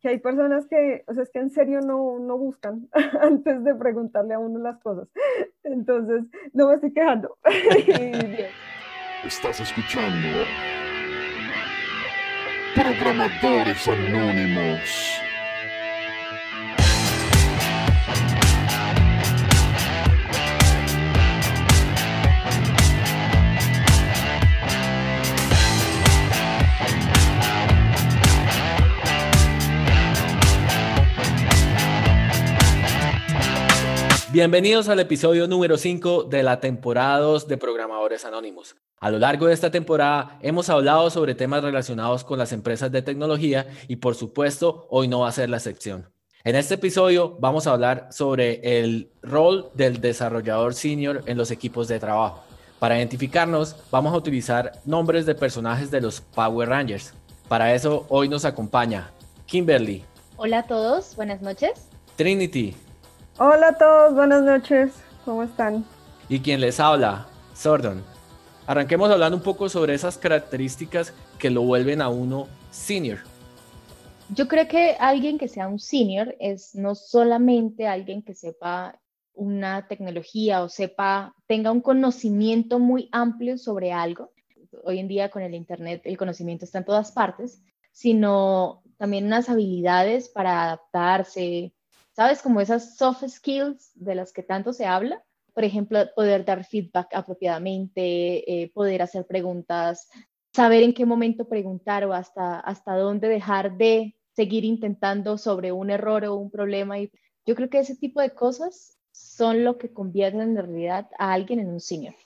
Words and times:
que 0.00 0.08
hay 0.08 0.18
personas 0.18 0.66
que, 0.66 1.04
o 1.06 1.14
sea, 1.14 1.22
es 1.22 1.30
que 1.30 1.40
en 1.40 1.50
serio 1.50 1.80
no, 1.80 2.18
no 2.18 2.38
buscan 2.38 2.88
antes 3.20 3.64
de 3.64 3.74
preguntarle 3.74 4.34
a 4.34 4.38
uno 4.38 4.58
las 4.60 4.78
cosas. 4.78 5.08
Entonces, 5.64 6.24
no 6.52 6.68
me 6.68 6.74
estoy 6.74 6.92
quejando. 6.92 7.36
Estás 9.24 9.60
escuchando 9.60 10.28
Programadores 12.74 13.88
Anónimos. 13.88 15.27
Bienvenidos 34.30 34.90
al 34.90 35.00
episodio 35.00 35.48
número 35.48 35.78
5 35.78 36.24
de 36.24 36.42
la 36.42 36.60
temporada 36.60 37.18
2 37.20 37.48
de 37.48 37.56
Programadores 37.56 38.26
Anónimos. 38.26 38.76
A 39.00 39.10
lo 39.10 39.18
largo 39.18 39.46
de 39.46 39.54
esta 39.54 39.70
temporada 39.70 40.38
hemos 40.42 40.68
hablado 40.68 41.08
sobre 41.08 41.34
temas 41.34 41.62
relacionados 41.62 42.24
con 42.24 42.38
las 42.38 42.52
empresas 42.52 42.92
de 42.92 43.00
tecnología 43.00 43.66
y 43.88 43.96
por 43.96 44.14
supuesto 44.14 44.86
hoy 44.90 45.08
no 45.08 45.20
va 45.20 45.28
a 45.28 45.32
ser 45.32 45.48
la 45.48 45.56
excepción. 45.56 46.12
En 46.44 46.56
este 46.56 46.74
episodio 46.74 47.38
vamos 47.40 47.66
a 47.66 47.72
hablar 47.72 48.08
sobre 48.10 48.60
el 48.80 49.10
rol 49.22 49.70
del 49.72 49.98
desarrollador 50.02 50.74
senior 50.74 51.22
en 51.24 51.38
los 51.38 51.50
equipos 51.50 51.88
de 51.88 51.98
trabajo. 51.98 52.44
Para 52.78 52.98
identificarnos 52.98 53.76
vamos 53.90 54.12
a 54.12 54.18
utilizar 54.18 54.72
nombres 54.84 55.24
de 55.24 55.36
personajes 55.36 55.90
de 55.90 56.02
los 56.02 56.20
Power 56.20 56.68
Rangers. 56.68 57.14
Para 57.48 57.72
eso 57.72 58.04
hoy 58.10 58.28
nos 58.28 58.44
acompaña 58.44 59.10
Kimberly. 59.46 60.04
Hola 60.36 60.58
a 60.58 60.66
todos, 60.66 61.16
buenas 61.16 61.40
noches. 61.40 61.88
Trinity. 62.16 62.76
Hola 63.40 63.68
a 63.68 63.78
todos, 63.78 64.14
buenas 64.14 64.42
noches. 64.42 64.94
¿Cómo 65.24 65.44
están? 65.44 65.84
Y 66.28 66.40
quien 66.40 66.60
les 66.60 66.80
habla, 66.80 67.28
Sordon. 67.54 68.02
Arranquemos 68.66 69.08
hablando 69.12 69.36
un 69.36 69.44
poco 69.44 69.68
sobre 69.68 69.94
esas 69.94 70.18
características 70.18 71.14
que 71.38 71.48
lo 71.48 71.62
vuelven 71.62 72.02
a 72.02 72.08
uno 72.08 72.48
senior. 72.72 73.18
Yo 74.30 74.48
creo 74.48 74.66
que 74.66 74.96
alguien 74.98 75.38
que 75.38 75.46
sea 75.46 75.68
un 75.68 75.78
senior 75.78 76.34
es 76.40 76.74
no 76.74 76.96
solamente 76.96 77.86
alguien 77.86 78.22
que 78.22 78.34
sepa 78.34 78.98
una 79.34 79.86
tecnología 79.86 80.64
o 80.64 80.68
sepa, 80.68 81.32
tenga 81.46 81.70
un 81.70 81.80
conocimiento 81.80 82.80
muy 82.80 83.08
amplio 83.12 83.56
sobre 83.56 83.92
algo. 83.92 84.32
Hoy 84.82 84.98
en 84.98 85.06
día 85.06 85.30
con 85.30 85.42
el 85.42 85.54
Internet 85.54 86.02
el 86.06 86.18
conocimiento 86.18 86.64
está 86.64 86.78
en 86.78 86.86
todas 86.86 87.12
partes, 87.12 87.62
sino 87.92 88.82
también 88.96 89.26
unas 89.26 89.48
habilidades 89.48 90.28
para 90.28 90.64
adaptarse, 90.64 91.72
¿sabes? 92.18 92.42
Como 92.42 92.60
esas 92.60 92.96
soft 92.96 93.22
skills 93.28 93.92
de 93.94 94.16
las 94.16 94.32
que 94.32 94.42
tanto 94.42 94.72
se 94.72 94.86
habla. 94.86 95.22
Por 95.54 95.62
ejemplo, 95.62 96.00
poder 96.16 96.44
dar 96.44 96.64
feedback 96.64 97.14
apropiadamente, 97.14 98.02
eh, 98.62 98.72
poder 98.74 99.02
hacer 99.02 99.24
preguntas, 99.24 100.10
saber 100.52 100.82
en 100.82 100.94
qué 100.94 101.06
momento 101.06 101.48
preguntar 101.48 102.04
o 102.04 102.12
hasta, 102.12 102.58
hasta 102.58 102.96
dónde 102.96 103.28
dejar 103.28 103.76
de 103.76 104.16
seguir 104.34 104.64
intentando 104.64 105.38
sobre 105.38 105.70
un 105.70 105.90
error 105.90 106.24
o 106.24 106.34
un 106.34 106.50
problema. 106.50 106.98
Y 106.98 107.12
yo 107.46 107.54
creo 107.54 107.70
que 107.70 107.78
ese 107.78 107.94
tipo 107.94 108.20
de 108.20 108.30
cosas 108.30 108.98
son 109.12 109.62
lo 109.62 109.78
que 109.78 109.92
convierten 109.92 110.40
en 110.40 110.56
realidad 110.56 111.08
a 111.20 111.32
alguien 111.32 111.60
en 111.60 111.68
un 111.68 111.78
senior. 111.78 112.16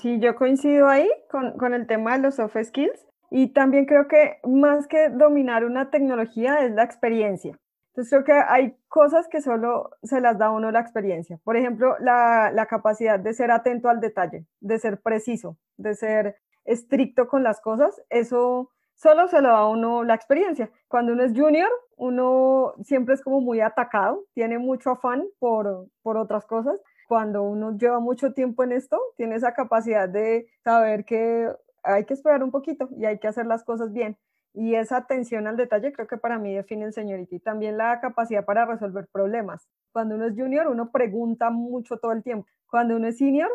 Sí, 0.00 0.18
yo 0.18 0.34
coincido 0.34 0.88
ahí 0.88 1.10
con, 1.30 1.58
con 1.58 1.74
el 1.74 1.86
tema 1.86 2.16
de 2.16 2.22
los 2.22 2.36
soft 2.36 2.56
skills 2.64 3.06
y 3.30 3.48
también 3.48 3.84
creo 3.84 4.08
que 4.08 4.38
más 4.44 4.86
que 4.86 5.10
dominar 5.10 5.66
una 5.66 5.90
tecnología 5.90 6.64
es 6.64 6.72
la 6.72 6.84
experiencia. 6.84 7.58
Entonces 7.94 8.10
creo 8.10 8.24
que 8.24 8.32
hay 8.32 8.76
cosas 8.88 9.28
que 9.28 9.40
solo 9.40 9.90
se 10.02 10.20
las 10.20 10.36
da 10.36 10.50
uno 10.50 10.72
la 10.72 10.80
experiencia. 10.80 11.38
Por 11.44 11.56
ejemplo, 11.56 11.94
la, 12.00 12.66
capacidad 12.68 13.20
de 13.20 13.32
ser 13.34 13.52
atento 13.52 13.88
al 13.88 14.00
detalle, 14.00 14.46
de 14.58 14.80
ser 14.80 15.00
preciso, 15.00 15.58
de 15.76 15.94
ser 15.94 16.36
estricto 16.64 17.28
con 17.28 17.44
las 17.44 17.60
cosas, 17.60 18.02
eso 18.10 18.72
solo 18.96 19.28
se 19.28 19.40
lo 19.40 19.50
da 19.50 19.68
uno 19.68 20.02
la 20.02 20.16
experiencia. 20.16 20.72
Cuando 20.88 21.12
uno 21.12 21.22
es 21.22 21.38
junior, 21.38 21.70
uno 21.96 22.74
siempre 22.82 23.14
es 23.14 23.22
como 23.22 23.40
muy 23.40 23.60
atacado, 23.60 24.24
tiene 24.34 24.58
mucho 24.58 24.90
afán 24.90 25.28
por, 25.38 25.86
por 26.02 26.16
otras 26.16 26.46
cosas. 26.46 26.80
Cuando 27.06 27.44
uno 27.44 27.76
lleva 27.78 28.00
mucho 28.00 28.32
tiempo 28.32 28.64
en 28.64 28.72
esto, 28.72 29.00
tiene 29.16 29.36
esa 29.36 29.54
capacidad 29.54 30.08
de 30.08 30.48
saber 30.64 31.04
que 31.04 31.48
hay 31.84 32.04
que 32.06 32.14
esperar 32.14 32.42
un 32.42 32.50
poquito 32.50 32.88
y 32.96 33.04
hay 33.04 33.20
que 33.20 33.28
hacer 33.28 33.46
las 33.46 33.62
cosas 33.62 33.92
bien. 33.92 34.16
Y 34.54 34.76
esa 34.76 34.98
atención 34.98 35.46
al 35.46 35.56
detalle 35.56 35.92
creo 35.92 36.06
que 36.06 36.16
para 36.16 36.38
mí 36.38 36.54
define 36.54 36.84
el 36.84 36.92
señority. 36.92 37.40
También 37.40 37.76
la 37.76 38.00
capacidad 38.00 38.44
para 38.44 38.64
resolver 38.64 39.08
problemas. 39.12 39.68
Cuando 39.92 40.14
uno 40.14 40.26
es 40.26 40.34
junior, 40.36 40.68
uno 40.68 40.90
pregunta 40.92 41.50
mucho 41.50 41.98
todo 41.98 42.12
el 42.12 42.22
tiempo. 42.22 42.46
Cuando 42.68 42.96
uno 42.96 43.08
es 43.08 43.18
senior, 43.18 43.50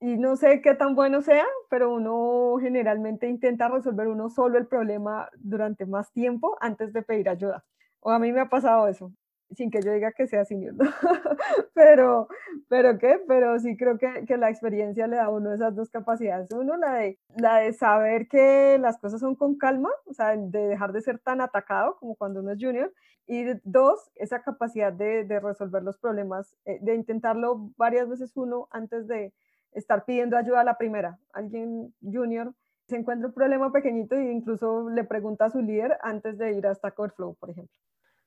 y 0.00 0.16
no 0.16 0.36
sé 0.36 0.60
qué 0.62 0.74
tan 0.74 0.96
bueno 0.96 1.22
sea, 1.22 1.46
pero 1.70 1.94
uno 1.94 2.56
generalmente 2.60 3.28
intenta 3.28 3.68
resolver 3.68 4.08
uno 4.08 4.30
solo 4.30 4.58
el 4.58 4.66
problema 4.66 5.30
durante 5.36 5.86
más 5.86 6.12
tiempo 6.12 6.56
antes 6.60 6.92
de 6.92 7.02
pedir 7.02 7.28
ayuda. 7.28 7.64
O 8.00 8.10
a 8.10 8.18
mí 8.18 8.32
me 8.32 8.40
ha 8.40 8.48
pasado 8.48 8.88
eso 8.88 9.12
sin 9.54 9.70
que 9.70 9.80
yo 9.82 9.92
diga 9.92 10.12
que 10.12 10.26
sea 10.26 10.44
senior, 10.44 10.74
¿no? 10.74 10.84
pero, 11.74 12.28
pero 12.68 12.98
qué, 12.98 13.20
pero 13.26 13.58
sí 13.58 13.76
creo 13.76 13.98
que, 13.98 14.24
que, 14.26 14.36
la 14.36 14.50
experiencia 14.50 15.06
le 15.06 15.16
da 15.16 15.24
a 15.24 15.30
uno 15.30 15.52
esas 15.52 15.74
dos 15.74 15.90
capacidades. 15.90 16.50
Uno, 16.52 16.76
la 16.76 16.94
de, 16.94 17.18
la 17.36 17.58
de 17.58 17.72
saber 17.72 18.28
que 18.28 18.78
las 18.78 18.98
cosas 18.98 19.20
son 19.20 19.34
con 19.34 19.56
calma, 19.56 19.90
o 20.06 20.14
sea, 20.14 20.36
de 20.36 20.66
dejar 20.68 20.92
de 20.92 21.00
ser 21.00 21.18
tan 21.18 21.40
atacado 21.40 21.96
como 21.98 22.16
cuando 22.16 22.40
uno 22.40 22.52
es 22.52 22.58
junior. 22.60 22.92
Y 23.26 23.44
dos, 23.64 24.10
esa 24.16 24.42
capacidad 24.42 24.92
de, 24.92 25.24
de 25.24 25.40
resolver 25.40 25.82
los 25.82 25.98
problemas, 25.98 26.56
eh, 26.64 26.78
de 26.80 26.94
intentarlo 26.94 27.70
varias 27.76 28.08
veces 28.08 28.36
uno 28.36 28.68
antes 28.70 29.06
de 29.06 29.32
estar 29.72 30.04
pidiendo 30.04 30.36
ayuda 30.36 30.60
a 30.60 30.64
la 30.64 30.76
primera. 30.76 31.18
Alguien 31.32 31.94
junior 32.02 32.52
se 32.88 32.96
encuentra 32.96 33.28
un 33.28 33.34
problema 33.34 33.72
pequeñito 33.72 34.16
e 34.16 34.32
incluso 34.32 34.88
le 34.90 35.04
pregunta 35.04 35.46
a 35.46 35.50
su 35.50 35.60
líder 35.60 35.96
antes 36.02 36.36
de 36.36 36.52
ir 36.52 36.66
hasta 36.66 36.92
Flow, 36.92 37.34
por 37.36 37.50
ejemplo. 37.50 37.74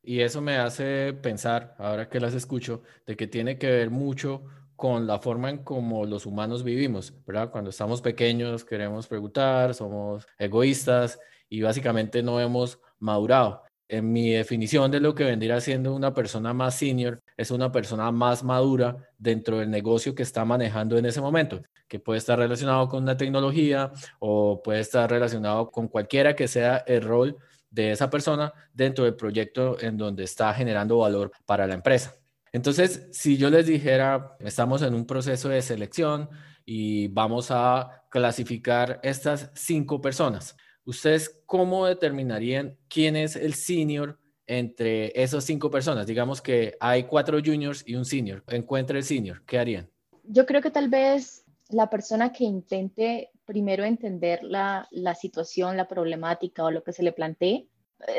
Y 0.07 0.21
eso 0.21 0.39
me 0.39 0.57
hace 0.57 1.13
pensar, 1.13 1.75
ahora 1.79 2.07
que 2.07 2.19
las 2.19 2.35
escucho, 2.35 2.83
de 3.07 3.15
que 3.15 3.25
tiene 3.25 3.57
que 3.57 3.71
ver 3.71 3.89
mucho 3.89 4.43
con 4.75 5.07
la 5.07 5.17
forma 5.17 5.49
en 5.49 5.63
cómo 5.63 6.05
los 6.05 6.27
humanos 6.27 6.63
vivimos, 6.63 7.11
¿verdad? 7.25 7.49
Cuando 7.49 7.71
estamos 7.71 8.03
pequeños 8.03 8.63
queremos 8.63 9.07
preguntar, 9.07 9.73
somos 9.73 10.27
egoístas 10.37 11.19
y 11.49 11.63
básicamente 11.63 12.21
no 12.21 12.39
hemos 12.39 12.79
madurado. 12.99 13.63
En 13.87 14.11
mi 14.11 14.29
definición 14.29 14.91
de 14.91 14.99
lo 14.99 15.15
que 15.15 15.23
vendría 15.23 15.59
siendo 15.59 15.95
una 15.95 16.13
persona 16.13 16.53
más 16.53 16.75
senior, 16.75 17.23
es 17.35 17.49
una 17.49 17.71
persona 17.71 18.11
más 18.11 18.43
madura 18.43 18.97
dentro 19.17 19.57
del 19.57 19.71
negocio 19.71 20.13
que 20.13 20.21
está 20.21 20.45
manejando 20.45 20.99
en 20.99 21.07
ese 21.07 21.19
momento, 21.19 21.63
que 21.87 21.99
puede 21.99 22.19
estar 22.19 22.37
relacionado 22.37 22.89
con 22.89 23.01
una 23.01 23.17
tecnología 23.17 23.91
o 24.19 24.61
puede 24.61 24.81
estar 24.81 25.09
relacionado 25.09 25.71
con 25.71 25.87
cualquiera 25.87 26.35
que 26.35 26.47
sea 26.47 26.77
el 26.85 27.01
rol 27.01 27.37
de 27.75 27.91
esa 27.91 28.09
persona 28.09 28.53
dentro 28.73 29.03
del 29.03 29.15
proyecto 29.15 29.77
en 29.79 29.97
donde 29.97 30.23
está 30.23 30.53
generando 30.53 30.97
valor 30.97 31.31
para 31.45 31.67
la 31.67 31.75
empresa. 31.75 32.15
Entonces, 32.53 33.07
si 33.11 33.35
yo 33.35 33.49
les 33.49 33.67
dijera, 33.67 34.37
estamos 34.39 34.81
en 34.81 34.95
un 34.95 35.05
proceso 35.05 35.49
de 35.49 35.61
selección 35.61 36.29
y 36.65 37.09
vamos 37.09 37.47
a 37.51 38.05
clasificar 38.09 39.01
estas 39.03 39.51
cinco 39.55 39.99
personas, 39.99 40.55
¿ustedes 40.85 41.41
cómo 41.45 41.85
determinarían 41.85 42.77
quién 42.87 43.17
es 43.17 43.35
el 43.35 43.55
senior 43.55 44.17
entre 44.47 45.11
esas 45.21 45.43
cinco 45.43 45.69
personas? 45.69 46.07
Digamos 46.07 46.41
que 46.41 46.77
hay 46.79 47.03
cuatro 47.03 47.39
juniors 47.43 47.83
y 47.85 47.95
un 47.95 48.05
senior. 48.05 48.41
Encuentra 48.47 48.97
el 48.97 49.03
senior, 49.03 49.43
¿qué 49.45 49.59
harían? 49.59 49.89
Yo 50.23 50.45
creo 50.45 50.61
que 50.61 50.71
tal 50.71 50.87
vez 50.87 51.43
la 51.67 51.89
persona 51.89 52.31
que 52.31 52.45
intente 52.45 53.31
primero 53.45 53.83
entender 53.83 54.43
la, 54.43 54.87
la, 54.91 55.15
situación, 55.15 55.77
la 55.77 55.87
problemática 55.87 56.63
o 56.63 56.71
lo 56.71 56.83
que 56.83 56.93
se 56.93 57.03
le 57.03 57.11
plantee. 57.11 57.69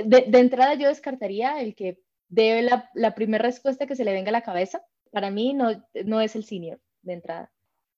De, 0.05 0.25
de 0.29 0.39
entrada 0.39 0.75
yo 0.75 0.89
descartaría 0.89 1.61
el 1.61 1.75
que 1.75 2.01
dé 2.29 2.63
la, 2.63 2.91
la 2.95 3.15
primera 3.15 3.43
respuesta 3.43 3.87
que 3.87 3.97
se 3.97 4.05
le 4.05 4.13
venga 4.13 4.31
a 4.31 4.33
la 4.33 4.43
cabeza. 4.43 4.83
Para 5.11 5.31
mí 5.31 5.53
no, 5.53 5.71
no 6.05 6.21
es 6.21 6.37
el 6.37 6.45
senior 6.45 6.81
de 7.03 7.15
entrada. 7.15 7.53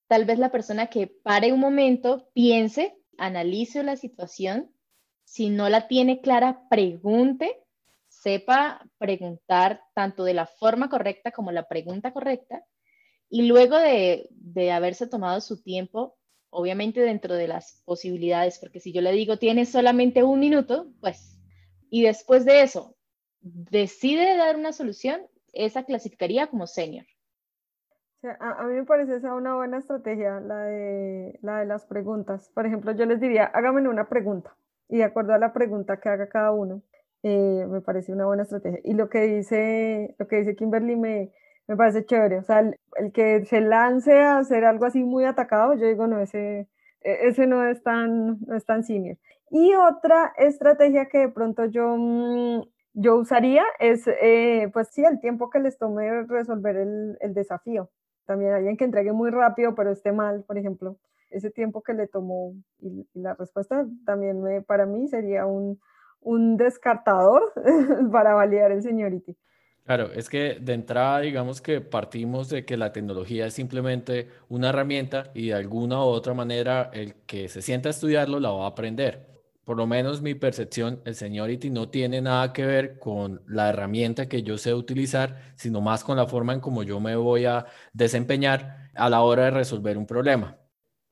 Tal 0.07 0.25
vez 0.25 0.39
la 0.39 0.51
persona 0.51 0.87
que 0.87 1.07
pare 1.07 1.53
un 1.53 1.61
momento, 1.61 2.31
piense, 2.33 2.97
analice 3.19 3.83
la 3.83 3.97
situación. 3.97 4.73
Si 5.25 5.51
no 5.51 5.69
la 5.69 5.87
tiene 5.89 6.21
clara, 6.21 6.67
pregunte, 6.71 7.63
sepa 8.09 8.89
preguntar 8.97 9.83
tanto 9.95 10.25
de 10.25 10.35
la 10.35 10.47
forma 10.47 10.89
correcta 10.89 11.31
como 11.31 11.53
la 11.53 11.69
pregunta 11.69 12.13
correcta. 12.13 12.65
Y 13.29 13.43
luego 13.43 13.79
de, 13.79 14.29
de 14.31 14.73
haberse 14.73 15.07
tomado 15.07 15.43
su 15.43 15.63
tiempo, 15.63 16.17
obviamente 16.51 17.01
dentro 17.01 17.35
de 17.35 17.49
las 17.49 17.83
posibilidades, 17.85 18.59
porque 18.59 18.81
si 18.81 18.93
yo 18.93 19.01
le 19.01 19.13
digo 19.13 19.39
tienes 19.39 19.69
solamente 19.71 20.23
un 20.23 20.41
minuto, 20.41 20.87
pues, 21.01 21.39
y 21.91 22.03
después 22.03 22.45
de 22.45 22.63
eso 22.63 22.97
decide 23.41 24.37
dar 24.37 24.57
una 24.57 24.73
solución, 24.73 25.21
esa 25.53 25.85
clasificaría 25.85 26.49
como 26.49 26.67
senior. 26.67 27.07
a, 28.23 28.65
mí 28.65 28.75
me 28.75 28.85
parece 28.85 29.17
esa 29.17 29.35
una 29.35 29.55
buena 29.55 29.79
estrategia, 29.79 30.41
la 30.41 30.65
de, 30.65 31.39
la 31.43 31.61
de 31.61 31.67
las 31.67 31.87
preguntas. 31.87 32.51
Por 32.55 32.67
ejemplo, 32.67 32.93
yo 32.93 33.07
les 33.07 33.21
diría, 33.21 33.45
hágame 33.45 33.89
una 33.89 34.09
pregunta 34.09 34.57
y 34.89 34.99
de 34.99 35.05
acuerdo 35.05 35.35
a 35.35 35.39
la 35.39 35.53
pregunta 35.53 36.01
que 36.01 36.09
haga 36.09 36.29
cada 36.29 36.53
uno, 36.53 36.83
Eh, 37.25 37.67
me 37.69 37.81
parece 37.81 38.13
una 38.13 38.27
buena 38.27 38.45
estrategia. 38.45 38.81
Y 38.85 38.95
lo 38.95 39.09
que 39.09 39.23
dice, 39.23 40.15
lo 40.19 40.29
que 40.29 40.37
dice 40.37 40.55
Kimberly 40.55 40.95
me, 40.95 41.33
me 41.69 41.77
parece 41.77 42.05
chévere. 42.05 42.39
O 42.39 42.43
sea, 42.43 42.61
el, 42.61 43.13
que 43.13 43.45
se 43.45 43.61
lance 43.61 44.19
a 44.21 44.39
hacer 44.39 44.65
algo 44.65 44.87
así 44.87 45.05
muy 45.05 45.25
atacado, 45.25 45.75
yo 45.75 45.87
digo, 45.87 46.07
no, 46.07 46.21
ese, 46.21 46.69
e, 47.03 47.29
ese 47.29 47.47
no, 47.47 47.65
es 47.69 47.83
tan, 47.83 48.41
no 48.47 48.57
es 48.57 48.65
tan 48.65 48.83
senior. 48.83 49.19
Y 49.51 49.75
otra 49.75 50.33
estrategia 50.39 51.07
que 51.07 51.19
de 51.19 51.29
pronto 51.29 51.67
yo, 51.67 51.97
mm, 51.97 52.63
yo 52.95 53.17
usaría 53.17 53.65
es, 53.79 54.07
eh, 54.09 54.69
pues 54.73 54.89
sí, 54.89 55.05
el 55.05 55.21
tiempo 55.21 55.51
que 55.51 55.61
les 55.61 55.79
tome 55.79 56.25
resolver 56.25 56.77
el, 56.77 57.17
el 57.21 57.35
desafío. 57.35 57.91
También 58.27 58.53
alguien 58.53 58.77
que 58.77 58.85
entregue 58.85 59.13
muy 59.13 59.31
rápido, 59.31 59.75
pero 59.75 59.91
esté 59.91 60.13
mal, 60.13 60.45
por 60.45 60.59
ejemplo. 60.59 60.99
Ese 61.31 61.51
tiempo 61.51 61.83
que 61.83 61.95
le 61.95 62.07
tomó 62.09 62.55
y, 62.81 63.07
la 63.15 63.35
respuesta 63.35 63.87
también 64.07 64.43
me, 64.43 64.63
para 64.63 64.87
mí 64.87 65.09
sería 65.09 65.47
un, 65.47 65.79
un 66.21 66.57
descartador 66.57 67.53
para 68.13 68.35
validar 68.35 68.73
el 68.73 68.83
seniority. 68.83 69.37
Claro, 69.89 70.13
es 70.13 70.29
que 70.29 70.59
de 70.61 70.75
entrada 70.75 71.21
digamos 71.21 71.63
que 71.63 71.81
partimos 71.81 72.51
de 72.51 72.67
que 72.67 72.77
la 72.77 72.93
tecnología 72.93 73.47
es 73.47 73.55
simplemente 73.55 74.29
una 74.49 74.69
herramienta 74.69 75.31
y 75.35 75.47
de 75.49 75.55
alguna 75.55 76.05
u 76.05 76.09
otra 76.09 76.35
manera 76.35 76.91
el 76.93 77.15
que 77.25 77.49
se 77.49 77.63
sienta 77.63 77.89
a 77.89 77.93
estudiarlo 77.93 78.39
la 78.39 78.51
va 78.51 78.65
a 78.67 78.69
aprender. 78.69 79.27
Por 79.65 79.79
lo 79.79 79.87
menos 79.87 80.21
mi 80.21 80.35
percepción, 80.35 81.01
el 81.07 81.15
seniority 81.15 81.71
no 81.71 81.89
tiene 81.89 82.21
nada 82.21 82.53
que 82.53 82.67
ver 82.67 82.99
con 82.99 83.43
la 83.47 83.71
herramienta 83.71 84.29
que 84.29 84.43
yo 84.43 84.59
sé 84.59 84.75
utilizar, 84.75 85.55
sino 85.57 85.81
más 85.81 86.05
con 86.05 86.19
la 86.19 86.27
forma 86.27 86.53
en 86.53 86.61
cómo 86.61 86.83
yo 86.83 87.01
me 87.01 87.17
voy 87.17 87.47
a 87.47 87.65
desempeñar 87.95 88.91
a 88.95 89.09
la 89.09 89.23
hora 89.23 89.45
de 89.45 89.51
resolver 89.53 89.97
un 89.97 90.07
problema. 90.07 90.59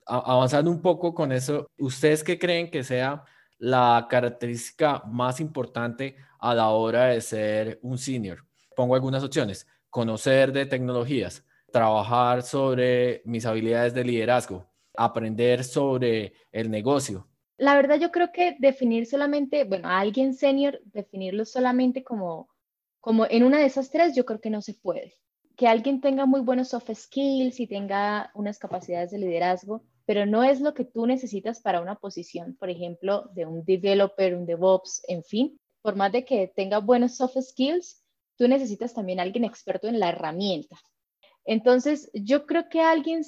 avanzando 0.06 0.70
un 0.70 0.82
poco 0.82 1.14
con 1.14 1.32
eso, 1.32 1.68
¿ustedes 1.78 2.24
qué 2.24 2.38
creen 2.38 2.70
que 2.70 2.84
sea 2.84 3.24
la 3.58 4.06
característica 4.10 5.02
más 5.06 5.40
importante 5.40 6.16
a 6.40 6.54
la 6.54 6.68
hora 6.70 7.06
de 7.08 7.20
ser 7.22 7.80
un 7.82 7.98
senior? 7.98 8.45
Pongo 8.76 8.94
algunas 8.94 9.24
opciones. 9.24 9.66
Conocer 9.88 10.52
de 10.52 10.66
tecnologías, 10.66 11.46
trabajar 11.72 12.42
sobre 12.42 13.22
mis 13.24 13.46
habilidades 13.46 13.94
de 13.94 14.04
liderazgo, 14.04 14.66
aprender 14.94 15.64
sobre 15.64 16.34
el 16.52 16.70
negocio. 16.70 17.26
La 17.56 17.74
verdad 17.74 17.98
yo 17.98 18.10
creo 18.10 18.32
que 18.32 18.54
definir 18.58 19.06
solamente, 19.06 19.64
bueno, 19.64 19.88
a 19.88 19.98
alguien 19.98 20.34
senior, 20.34 20.78
definirlo 20.84 21.46
solamente 21.46 22.04
como, 22.04 22.50
como 23.00 23.24
en 23.24 23.44
una 23.44 23.60
de 23.60 23.64
esas 23.64 23.90
tres, 23.90 24.14
yo 24.14 24.26
creo 24.26 24.42
que 24.42 24.50
no 24.50 24.60
se 24.60 24.74
puede. 24.74 25.14
Que 25.56 25.68
alguien 25.68 26.02
tenga 26.02 26.26
muy 26.26 26.42
buenos 26.42 26.68
soft 26.68 26.90
skills 26.92 27.58
y 27.60 27.66
tenga 27.66 28.30
unas 28.34 28.58
capacidades 28.58 29.10
de 29.10 29.16
liderazgo, 29.18 29.84
pero 30.04 30.26
no 30.26 30.44
es 30.44 30.60
lo 30.60 30.74
que 30.74 30.84
tú 30.84 31.06
necesitas 31.06 31.62
para 31.62 31.80
una 31.80 31.94
posición, 31.94 32.54
por 32.60 32.68
ejemplo, 32.68 33.30
de 33.32 33.46
un 33.46 33.64
developer, 33.64 34.36
un 34.36 34.44
DevOps, 34.44 35.00
en 35.08 35.24
fin. 35.24 35.58
Por 35.80 35.96
más 35.96 36.12
de 36.12 36.26
que 36.26 36.52
tenga 36.54 36.80
buenos 36.80 37.16
soft 37.16 37.38
skills, 37.40 38.02
tú 38.36 38.48
necesitas 38.48 38.94
también 38.94 39.20
alguien 39.20 39.44
experto 39.44 39.88
en 39.88 40.00
la 40.00 40.10
herramienta. 40.10 40.76
Entonces, 41.44 42.10
yo 42.12 42.46
creo 42.46 42.68
que 42.68 42.80
alguien, 42.80 43.22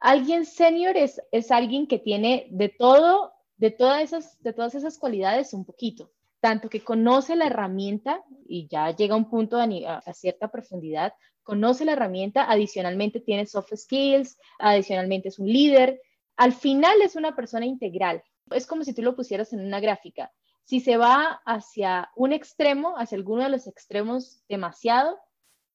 alguien 0.00 0.44
senior 0.46 0.96
es, 0.96 1.20
es 1.32 1.50
alguien 1.50 1.86
que 1.86 1.98
tiene 1.98 2.48
de 2.50 2.68
todo, 2.68 3.32
de 3.56 3.70
todas, 3.70 4.02
esas, 4.02 4.42
de 4.42 4.52
todas 4.52 4.74
esas 4.74 4.98
cualidades 4.98 5.52
un 5.52 5.64
poquito. 5.64 6.10
Tanto 6.40 6.68
que 6.68 6.84
conoce 6.84 7.36
la 7.36 7.46
herramienta 7.46 8.22
y 8.46 8.68
ya 8.68 8.94
llega 8.94 9.14
a 9.14 9.18
un 9.18 9.28
punto 9.28 9.58
a, 9.58 9.64
a 9.64 10.12
cierta 10.14 10.48
profundidad, 10.48 11.12
conoce 11.42 11.84
la 11.84 11.92
herramienta, 11.92 12.50
adicionalmente 12.50 13.20
tiene 13.20 13.46
soft 13.46 13.74
skills, 13.74 14.38
adicionalmente 14.58 15.28
es 15.28 15.38
un 15.38 15.48
líder, 15.48 16.00
al 16.36 16.52
final 16.52 17.02
es 17.02 17.16
una 17.16 17.34
persona 17.34 17.66
integral. 17.66 18.22
Es 18.50 18.66
como 18.66 18.84
si 18.84 18.94
tú 18.94 19.02
lo 19.02 19.16
pusieras 19.16 19.52
en 19.52 19.60
una 19.60 19.80
gráfica. 19.80 20.32
Si 20.68 20.80
se 20.80 20.98
va 20.98 21.40
hacia 21.46 22.10
un 22.14 22.34
extremo, 22.34 22.94
hacia 22.98 23.16
alguno 23.16 23.42
de 23.42 23.48
los 23.48 23.66
extremos 23.66 24.42
demasiado, 24.50 25.18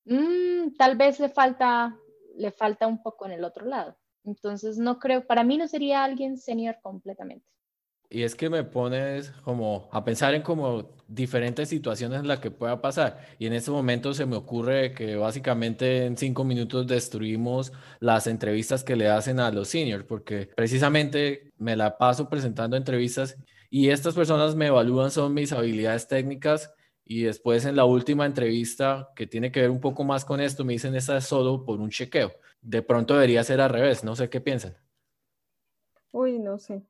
mm, 0.06 0.76
tal 0.78 0.98
vez 0.98 1.20
le 1.20 1.30
falta, 1.30 1.98
le 2.36 2.52
falta 2.52 2.86
un 2.86 3.02
poco 3.02 3.26
en 3.26 3.32
el 3.32 3.44
otro 3.44 3.66
lado. 3.66 3.98
Entonces, 4.24 4.78
no 4.78 5.00
creo, 5.00 5.26
para 5.26 5.44
mí 5.44 5.58
no 5.58 5.68
sería 5.68 6.04
alguien 6.04 6.38
senior 6.38 6.76
completamente. 6.84 7.44
Y 8.08 8.22
es 8.22 8.36
que 8.36 8.52
me 8.52 8.64
pones 8.64 9.32
como 9.44 9.90
a 9.92 10.06
pensar 10.06 10.36
en 10.36 10.44
como 10.44 10.92
diferentes 11.08 11.70
situaciones 11.70 12.20
en 12.20 12.28
las 12.28 12.40
que 12.40 12.52
pueda 12.52 12.80
pasar. 12.80 13.18
Y 13.40 13.48
en 13.48 13.54
este 13.54 13.72
momento 13.72 14.14
se 14.14 14.28
me 14.28 14.36
ocurre 14.36 14.94
que 14.94 15.16
básicamente 15.16 16.06
en 16.06 16.18
cinco 16.18 16.44
minutos 16.44 16.86
destruimos 16.86 17.74
las 18.00 18.28
entrevistas 18.28 18.84
que 18.84 18.96
le 18.96 19.10
hacen 19.10 19.40
a 19.40 19.50
los 19.50 19.70
seniors, 19.70 20.06
porque 20.06 20.52
precisamente 20.56 21.52
me 21.58 21.76
la 21.76 21.98
paso 21.98 22.30
presentando 22.30 22.78
entrevistas 22.78 23.36
y 23.74 23.90
estas 23.90 24.14
personas 24.14 24.56
me 24.56 24.68
evalúan 24.68 25.10
son 25.10 25.34
mis 25.34 25.52
habilidades 25.52 26.08
técnicas 26.08 26.72
y 27.04 27.24
después 27.24 27.66
en 27.66 27.76
la 27.76 27.86
última 27.86 28.28
entrevista 28.28 29.10
que 29.16 29.26
tiene 29.26 29.52
que 29.52 29.62
ver 29.62 29.72
un 29.72 29.82
poco 29.82 30.04
más 30.04 30.24
con 30.26 30.40
esto 30.40 30.64
me 30.64 30.74
dicen 30.74 30.94
esta 30.94 31.18
es 31.18 31.24
solo 31.24 31.66
por 31.66 31.80
un 31.80 31.90
chequeo. 31.90 32.32
De 32.62 32.84
pronto 32.84 33.16
debería 33.16 33.44
ser 33.44 33.62
al 33.62 33.72
revés, 33.72 34.04
no 34.04 34.16
sé 34.16 34.30
qué 34.30 34.40
piensan. 34.42 34.76
Uy, 36.12 36.38
no 36.38 36.60
sé. 36.60 36.84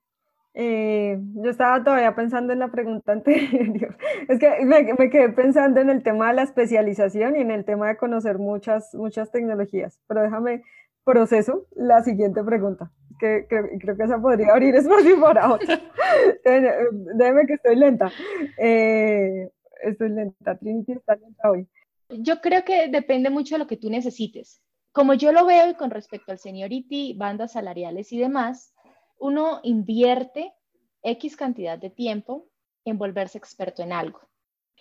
Eh, 0.54 1.18
yo 1.36 1.50
estaba 1.50 1.82
todavía 1.86 2.14
pensando 2.16 2.52
en 2.52 2.60
la 2.60 2.70
pregunta 2.70 3.12
anterior. 3.14 3.98
Es 4.28 4.38
que 4.38 4.66
me, 4.66 5.10
quedé 5.10 5.30
pensando 5.30 5.80
en 5.80 5.90
el 5.90 6.04
tema 6.04 6.28
de 6.28 6.34
la 6.34 6.44
especialización 6.44 7.38
y 7.38 7.40
en 7.40 7.52
el 7.52 7.64
tema 7.64 7.88
de 7.88 7.96
conocer 7.96 8.40
muchas, 8.40 8.94
muchas 8.94 9.32
tecnologías. 9.32 10.02
Pero 10.06 10.22
déjame 10.22 10.64
proceso 11.06 11.66
la 11.72 12.04
siguiente 12.04 12.44
pregunta, 12.44 12.92
que 13.24 13.48
creo, 13.48 13.70
creo 13.80 13.96
que 13.96 14.04
esa 14.04 14.22
podría 14.22 14.52
abrir 14.52 14.76
espacio 14.76 15.20
para 15.22 15.54
otra. 15.54 15.80
Déjeme 16.44 17.48
que 17.48 17.54
estoy 17.54 17.76
lenta. 17.78 18.12
Eh, 18.58 19.50
estoy 19.82 20.10
lenta. 20.10 20.58
Trinity 20.58 20.94
está 20.94 21.16
lenta 21.16 21.50
hoy. 21.50 21.68
Yo 22.10 22.42
creo 22.42 22.66
que 22.66 22.90
depende 22.90 23.30
mucho 23.30 23.56
de 23.56 23.60
lo 23.60 23.68
que 23.68 23.78
tú 23.78 23.90
necesites. 23.90 24.62
Como 24.92 25.14
yo 25.14 25.32
lo 25.32 25.46
veo 25.46 25.70
y 25.70 25.76
con 25.76 25.90
respecto 25.90 26.32
al 26.32 26.38
seniority, 26.38 27.14
bandas 27.14 27.54
salariales 27.54 28.12
y 28.12 28.20
demás, 28.20 28.74
uno 29.18 29.62
invierte 29.64 30.54
X 31.02 31.38
cantidad 31.38 31.80
de 31.80 31.90
tiempo 31.90 32.50
en 32.86 32.98
volverse 32.98 33.38
experto 33.38 33.82
en 33.82 33.94
algo. 33.94 34.20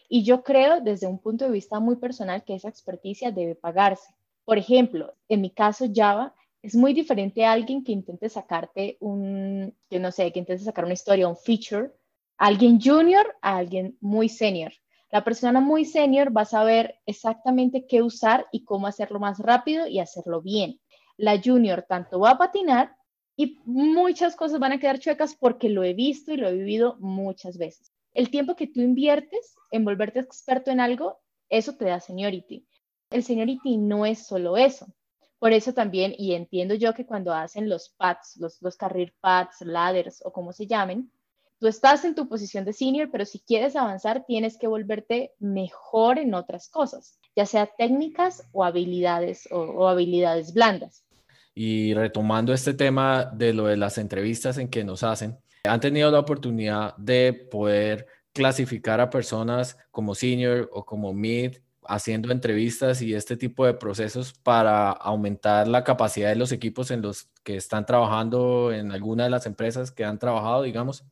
Y 0.08 0.24
yo 0.24 0.42
creo 0.42 0.80
desde 0.80 1.06
un 1.06 1.18
punto 1.18 1.44
de 1.44 1.52
vista 1.52 1.80
muy 1.80 1.96
personal 1.96 2.44
que 2.44 2.54
esa 2.54 2.68
experticia 2.68 3.30
debe 3.30 3.54
pagarse. 3.54 4.14
Por 4.44 4.58
ejemplo, 4.58 5.14
en 5.28 5.40
mi 5.40 5.50
caso 5.50 5.86
Java 5.94 6.34
es 6.62 6.76
muy 6.76 6.94
diferente 6.94 7.44
a 7.44 7.52
alguien 7.52 7.82
que 7.82 7.92
intente 7.92 8.28
sacarte 8.28 8.96
un, 9.00 9.76
que 9.90 9.98
no 9.98 10.12
sé, 10.12 10.32
que 10.32 10.38
intente 10.38 10.64
sacar 10.64 10.84
una 10.84 10.94
historia, 10.94 11.28
un 11.28 11.36
feature, 11.36 11.90
alguien 12.38 12.80
junior 12.80 13.36
a 13.42 13.56
alguien 13.56 13.98
muy 14.00 14.28
senior. 14.28 14.72
La 15.10 15.24
persona 15.24 15.60
muy 15.60 15.84
senior 15.84 16.34
va 16.34 16.42
a 16.42 16.46
saber 16.46 17.00
exactamente 17.04 17.86
qué 17.86 18.00
usar 18.00 18.46
y 18.52 18.64
cómo 18.64 18.86
hacerlo 18.86 19.18
más 19.18 19.40
rápido 19.40 19.86
y 19.86 19.98
hacerlo 19.98 20.40
bien. 20.40 20.80
La 21.16 21.40
junior 21.42 21.84
tanto 21.86 22.20
va 22.20 22.30
a 22.30 22.38
patinar 22.38 22.96
y 23.36 23.58
muchas 23.64 24.36
cosas 24.36 24.60
van 24.60 24.72
a 24.72 24.78
quedar 24.78 25.00
chuecas 25.00 25.34
porque 25.34 25.68
lo 25.68 25.82
he 25.82 25.94
visto 25.94 26.32
y 26.32 26.36
lo 26.36 26.48
he 26.48 26.54
vivido 26.54 26.96
muchas 27.00 27.58
veces. 27.58 27.92
El 28.14 28.30
tiempo 28.30 28.56
que 28.56 28.68
tú 28.68 28.80
inviertes 28.80 29.56
en 29.70 29.84
volverte 29.84 30.20
experto 30.20 30.70
en 30.70 30.80
algo, 30.80 31.18
eso 31.48 31.74
te 31.76 31.86
da 31.86 31.98
seniority. 31.98 32.66
El 33.10 33.24
seniority 33.24 33.78
no 33.78 34.06
es 34.06 34.26
solo 34.26 34.56
eso. 34.56 34.86
Por 35.42 35.52
eso 35.52 35.74
también, 35.74 36.14
y 36.16 36.34
entiendo 36.34 36.76
yo 36.76 36.94
que 36.94 37.04
cuando 37.04 37.34
hacen 37.34 37.68
los 37.68 37.88
pads, 37.88 38.36
los, 38.36 38.62
los 38.62 38.76
pads, 39.20 39.62
ladders 39.62 40.22
o 40.24 40.32
como 40.32 40.52
se 40.52 40.68
llamen, 40.68 41.10
tú 41.58 41.66
estás 41.66 42.04
en 42.04 42.14
tu 42.14 42.28
posición 42.28 42.64
de 42.64 42.72
senior, 42.72 43.08
pero 43.10 43.24
si 43.24 43.40
quieres 43.40 43.74
avanzar, 43.74 44.24
tienes 44.24 44.56
que 44.56 44.68
volverte 44.68 45.32
mejor 45.40 46.20
en 46.20 46.34
otras 46.34 46.68
cosas, 46.68 47.18
ya 47.34 47.44
sea 47.44 47.66
técnicas 47.66 48.44
o 48.52 48.62
habilidades 48.62 49.48
o 49.50 49.88
habilidades 49.88 50.54
blandas. 50.54 51.02
Y 51.56 51.92
retomando 51.92 52.54
este 52.54 52.72
tema 52.72 53.24
de 53.24 53.52
lo 53.52 53.66
de 53.66 53.76
las 53.76 53.98
entrevistas 53.98 54.58
en 54.58 54.68
que 54.68 54.84
nos 54.84 55.02
hacen, 55.02 55.36
han 55.64 55.80
tenido 55.80 56.08
la 56.12 56.20
oportunidad 56.20 56.96
de 56.98 57.32
poder 57.50 58.06
clasificar 58.32 59.00
a 59.00 59.10
personas 59.10 59.76
como 59.90 60.14
senior 60.14 60.70
o 60.72 60.84
como 60.84 61.12
mid 61.12 61.56
haciendo 61.86 62.32
entrevistas 62.32 63.02
y 63.02 63.14
este 63.14 63.36
tipo 63.36 63.66
de 63.66 63.74
procesos 63.74 64.32
para 64.32 64.90
aumentar 64.90 65.68
la 65.68 65.84
capacidad 65.84 66.28
de 66.28 66.36
los 66.36 66.52
equipos 66.52 66.90
en 66.90 67.02
los 67.02 67.28
que 67.42 67.56
están 67.56 67.86
trabajando 67.86 68.72
en 68.72 68.92
alguna 68.92 69.24
de 69.24 69.30
las 69.30 69.46
empresas 69.46 69.90
que 69.90 70.04
han 70.04 70.18
trabajado, 70.18 70.62
digamos? 70.62 71.04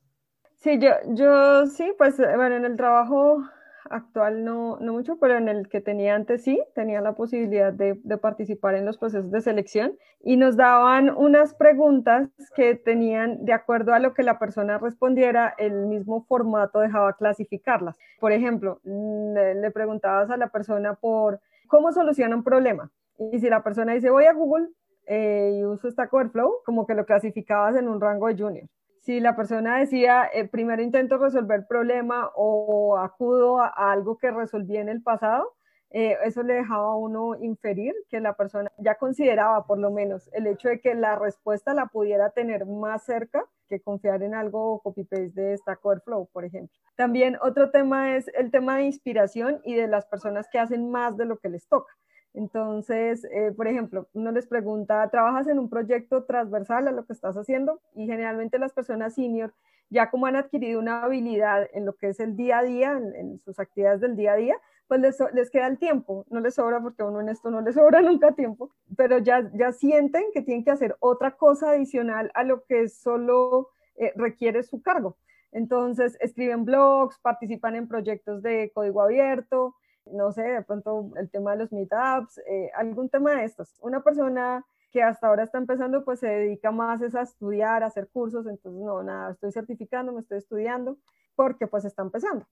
Sí, 0.56 0.78
yo, 0.78 0.90
yo 1.08 1.66
sí, 1.66 1.92
pues 1.96 2.16
bueno, 2.18 2.56
en 2.56 2.64
el 2.64 2.76
trabajo 2.76 3.42
actual 3.90 4.44
no, 4.44 4.78
no 4.80 4.92
mucho, 4.92 5.18
pero 5.18 5.36
en 5.36 5.48
el 5.48 5.68
que 5.68 5.80
tenía 5.80 6.14
antes 6.14 6.44
sí, 6.44 6.62
tenía 6.74 7.00
la 7.00 7.14
posibilidad 7.14 7.72
de, 7.72 8.00
de, 8.02 8.16
participar 8.16 8.76
en 8.76 8.86
los 8.86 8.96
procesos 8.96 9.30
de 9.30 9.40
selección 9.40 9.98
y 10.22 10.36
nos 10.36 10.56
daban 10.56 11.10
unas 11.10 11.54
preguntas 11.54 12.30
que 12.54 12.76
tenían, 12.76 13.44
de 13.44 13.52
acuerdo 13.52 13.92
a 13.92 13.98
lo 13.98 14.14
que 14.14 14.22
la 14.22 14.38
persona 14.38 14.78
respondiera, 14.78 15.54
el 15.58 15.86
mismo 15.86 16.24
formato 16.24 16.78
dejaba 16.78 17.14
clasificarlas. 17.14 17.98
Por 18.20 18.32
ejemplo, 18.32 18.80
mm, 18.84 19.34
le 19.60 19.70
preguntabas 19.70 20.30
a 20.30 20.36
la 20.36 20.48
persona 20.48 20.94
por 20.94 21.40
cómo 21.66 21.92
soluciona 21.92 22.36
un 22.36 22.44
problema. 22.44 22.90
Y 23.18 23.40
si 23.40 23.50
la 23.50 23.62
persona 23.62 23.92
dice, 23.92 24.10
voy 24.10 24.24
a 24.24 24.32
Google 24.32 24.68
eh, 25.06 25.58
y 25.58 25.64
uso 25.64 25.90
Stack 25.90 26.12
Overflow, 26.14 26.62
como 26.64 26.86
que 26.86 26.94
lo 26.94 27.04
clasificabas 27.04 27.76
en 27.76 27.88
un 27.88 28.00
rango 28.00 28.28
de 28.28 28.36
junior 28.36 28.68
si 29.00 29.18
la 29.18 29.34
persona 29.34 29.78
decía, 29.78 30.28
eh, 30.32 30.46
primero 30.46 30.82
intento 30.82 31.18
resolver 31.18 31.66
problema 31.66 32.30
o 32.34 32.98
acudo 32.98 33.60
a, 33.60 33.68
algo 33.92 34.18
que 34.18 34.30
resolví 34.30 34.76
en 34.76 34.88
el 34.88 35.02
pasado, 35.02 35.54
eh, 35.92 36.16
eso 36.24 36.42
le 36.44 36.54
dejaba 36.54 36.92
a 36.92 36.96
uno 36.96 37.34
inferir 37.40 37.94
que 38.08 38.20
la 38.20 38.34
persona 38.34 38.70
ya 38.78 38.94
consideraba 38.94 39.66
por 39.66 39.78
lo 39.78 39.90
menos 39.90 40.28
el 40.32 40.46
hecho 40.46 40.68
de 40.68 40.80
que 40.80 40.94
la 40.94 41.16
respuesta 41.16 41.74
la 41.74 41.86
pudiera 41.86 42.30
tener 42.30 42.64
más 42.64 43.04
cerca 43.04 43.44
que 43.68 43.80
confiar 43.80 44.22
en 44.22 44.34
algo 44.34 44.80
copy-paste 44.82 45.40
de 45.40 45.56
Stack 45.56 45.84
Overflow, 45.84 46.28
por 46.32 46.44
ejemplo. 46.44 46.76
También 46.94 47.38
otro 47.42 47.70
tema 47.70 48.16
es 48.16 48.28
el 48.34 48.50
tema 48.52 48.76
de 48.76 48.84
inspiración 48.84 49.60
y 49.64 49.74
de 49.74 49.88
las 49.88 50.06
personas 50.06 50.48
que 50.48 50.60
hacen 50.60 50.90
más 50.90 51.16
de 51.16 51.24
lo 51.24 51.38
que 51.38 51.48
les 51.48 51.66
toca. 51.66 51.92
Entonces, 52.34 53.24
eh, 53.24 53.52
por 53.56 53.66
ejemplo, 53.66 54.08
uno 54.12 54.30
les 54.30 54.46
pregunta, 54.46 55.08
¿trabajas 55.10 55.48
en 55.48 55.58
un 55.58 55.68
proyecto 55.68 56.24
transversal 56.24 56.86
a 56.86 56.92
lo 56.92 57.04
que 57.04 57.12
estás 57.12 57.36
haciendo? 57.36 57.80
Y 57.94 58.06
generalmente 58.06 58.58
las 58.58 58.72
personas 58.72 59.14
senior, 59.14 59.52
ya 59.88 60.10
como 60.10 60.26
han 60.26 60.36
adquirido 60.36 60.78
una 60.78 61.02
habilidad 61.02 61.68
en 61.72 61.84
lo 61.84 61.96
que 61.96 62.08
es 62.08 62.20
el 62.20 62.36
día 62.36 62.58
a 62.58 62.62
día, 62.62 62.92
en, 62.92 63.38
sus 63.40 63.58
actividades 63.58 64.00
del 64.00 64.16
día 64.16 64.32
a 64.32 64.36
día, 64.36 64.56
pues 64.86 65.00
les, 65.00 65.50
queda 65.50 65.66
el 65.66 65.78
tiempo, 65.78 66.24
no 66.30 66.40
les 66.40 66.54
sobra 66.54 66.80
porque 66.80 67.02
uno 67.02 67.20
en 67.20 67.28
esto 67.28 67.50
no 67.50 67.60
les 67.60 67.74
sobra 67.76 68.00
nunca 68.00 68.32
tiempo, 68.32 68.70
pero 68.96 69.18
ya, 69.18 69.50
ya 69.54 69.72
sienten 69.72 70.24
que 70.32 70.42
tienen 70.42 70.64
que 70.64 70.70
hacer 70.70 70.96
otra 71.00 71.32
cosa 71.36 71.70
adicional 71.70 72.30
a 72.34 72.44
lo 72.44 72.64
que 72.64 72.88
solo 72.88 73.70
eh, 73.96 74.12
requiere 74.16 74.62
su 74.62 74.82
cargo. 74.82 75.16
Entonces, 75.52 76.16
escriben 76.20 76.64
blogs, 76.64 77.18
participan 77.18 77.74
en 77.74 77.88
proyectos 77.88 78.40
de 78.42 78.70
código 78.72 79.02
abierto, 79.02 79.74
no 80.12 80.32
sé, 80.32 80.42
de 80.42 80.62
pronto 80.62 81.10
el 81.16 81.30
tema 81.30 81.52
de 81.52 81.58
los 81.58 81.72
meetups, 81.72 82.38
eh, 82.46 82.70
algún 82.74 83.08
tema 83.08 83.34
de 83.34 83.44
estos. 83.44 83.78
Una 83.82 84.02
persona 84.02 84.64
que 84.90 85.02
hasta 85.02 85.28
ahora 85.28 85.44
está 85.44 85.58
empezando, 85.58 86.04
pues 86.04 86.20
se 86.20 86.26
dedica 86.26 86.70
más 86.70 87.00
a 87.02 87.22
estudiar, 87.22 87.82
a 87.82 87.86
hacer 87.86 88.08
cursos, 88.08 88.46
entonces 88.46 88.82
no, 88.82 89.02
nada, 89.02 89.32
estoy 89.32 89.52
certificando, 89.52 90.12
me 90.12 90.20
estoy 90.20 90.38
estudiando, 90.38 90.98
porque 91.36 91.66
pues 91.66 91.84
está 91.84 92.02
empezando. 92.02 92.46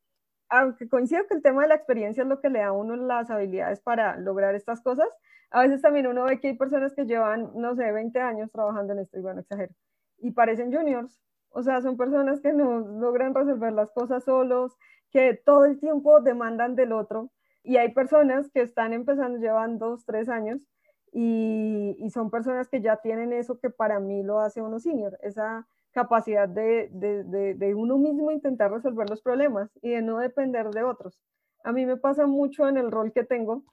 Aunque 0.48 0.88
coincido 0.88 1.26
que 1.26 1.34
el 1.34 1.42
tema 1.42 1.62
de 1.62 1.68
la 1.68 1.74
experiencia 1.74 2.22
es 2.22 2.28
lo 2.28 2.40
que 2.40 2.48
le 2.48 2.60
da 2.60 2.68
a 2.68 2.72
uno 2.72 2.96
las 2.96 3.30
habilidades 3.30 3.80
para 3.80 4.16
lograr 4.16 4.54
estas 4.54 4.80
cosas, 4.80 5.08
a 5.50 5.62
veces 5.62 5.82
también 5.82 6.06
uno 6.06 6.24
ve 6.24 6.40
que 6.40 6.48
hay 6.48 6.56
personas 6.56 6.94
que 6.94 7.06
llevan, 7.06 7.50
no 7.54 7.74
sé, 7.74 7.90
20 7.90 8.20
años 8.20 8.50
trabajando 8.52 8.92
en 8.92 9.00
esto, 9.00 9.18
y 9.18 9.22
bueno, 9.22 9.40
exagero, 9.40 9.74
y 10.18 10.30
parecen 10.30 10.72
juniors, 10.72 11.20
o 11.50 11.62
sea, 11.62 11.82
son 11.82 11.96
personas 11.96 12.40
que 12.40 12.52
no 12.52 12.80
logran 12.80 13.34
resolver 13.34 13.72
las 13.72 13.90
cosas 13.90 14.24
solos, 14.24 14.76
que 15.10 15.34
todo 15.34 15.64
el 15.64 15.80
tiempo 15.80 16.20
demandan 16.20 16.76
del 16.76 16.92
otro, 16.92 17.30
y 17.68 17.76
hay 17.76 17.92
personas 17.92 18.48
que 18.50 18.62
están 18.62 18.94
empezando, 18.94 19.38
llevan 19.38 19.78
dos, 19.78 20.06
tres 20.06 20.30
años, 20.30 20.66
y, 21.12 21.96
y, 21.98 22.10
son 22.10 22.30
personas 22.30 22.68
que 22.68 22.80
ya 22.80 22.96
tienen 22.96 23.32
eso 23.32 23.58
que 23.58 23.68
para 23.70 24.00
mí 24.00 24.22
lo 24.22 24.40
hace 24.40 24.62
uno 24.62 24.78
senior, 24.78 25.18
esa 25.22 25.66
capacidad 25.92 26.48
de, 26.48 26.88
de, 26.92 27.54
de, 27.54 27.74
uno 27.74 27.98
mismo 27.98 28.30
intentar 28.30 28.70
resolver 28.70 29.08
los 29.08 29.20
problemas 29.20 29.70
y 29.82 29.90
de 29.90 30.02
no 30.02 30.18
depender 30.18 30.70
de 30.70 30.82
otros. 30.82 31.18
A 31.62 31.72
mí 31.72 31.84
me 31.84 31.96
pasa 31.96 32.26
mucho 32.26 32.68
en 32.68 32.78
el 32.78 32.90
rol 32.90 33.12
que 33.12 33.24
tengo, 33.24 33.64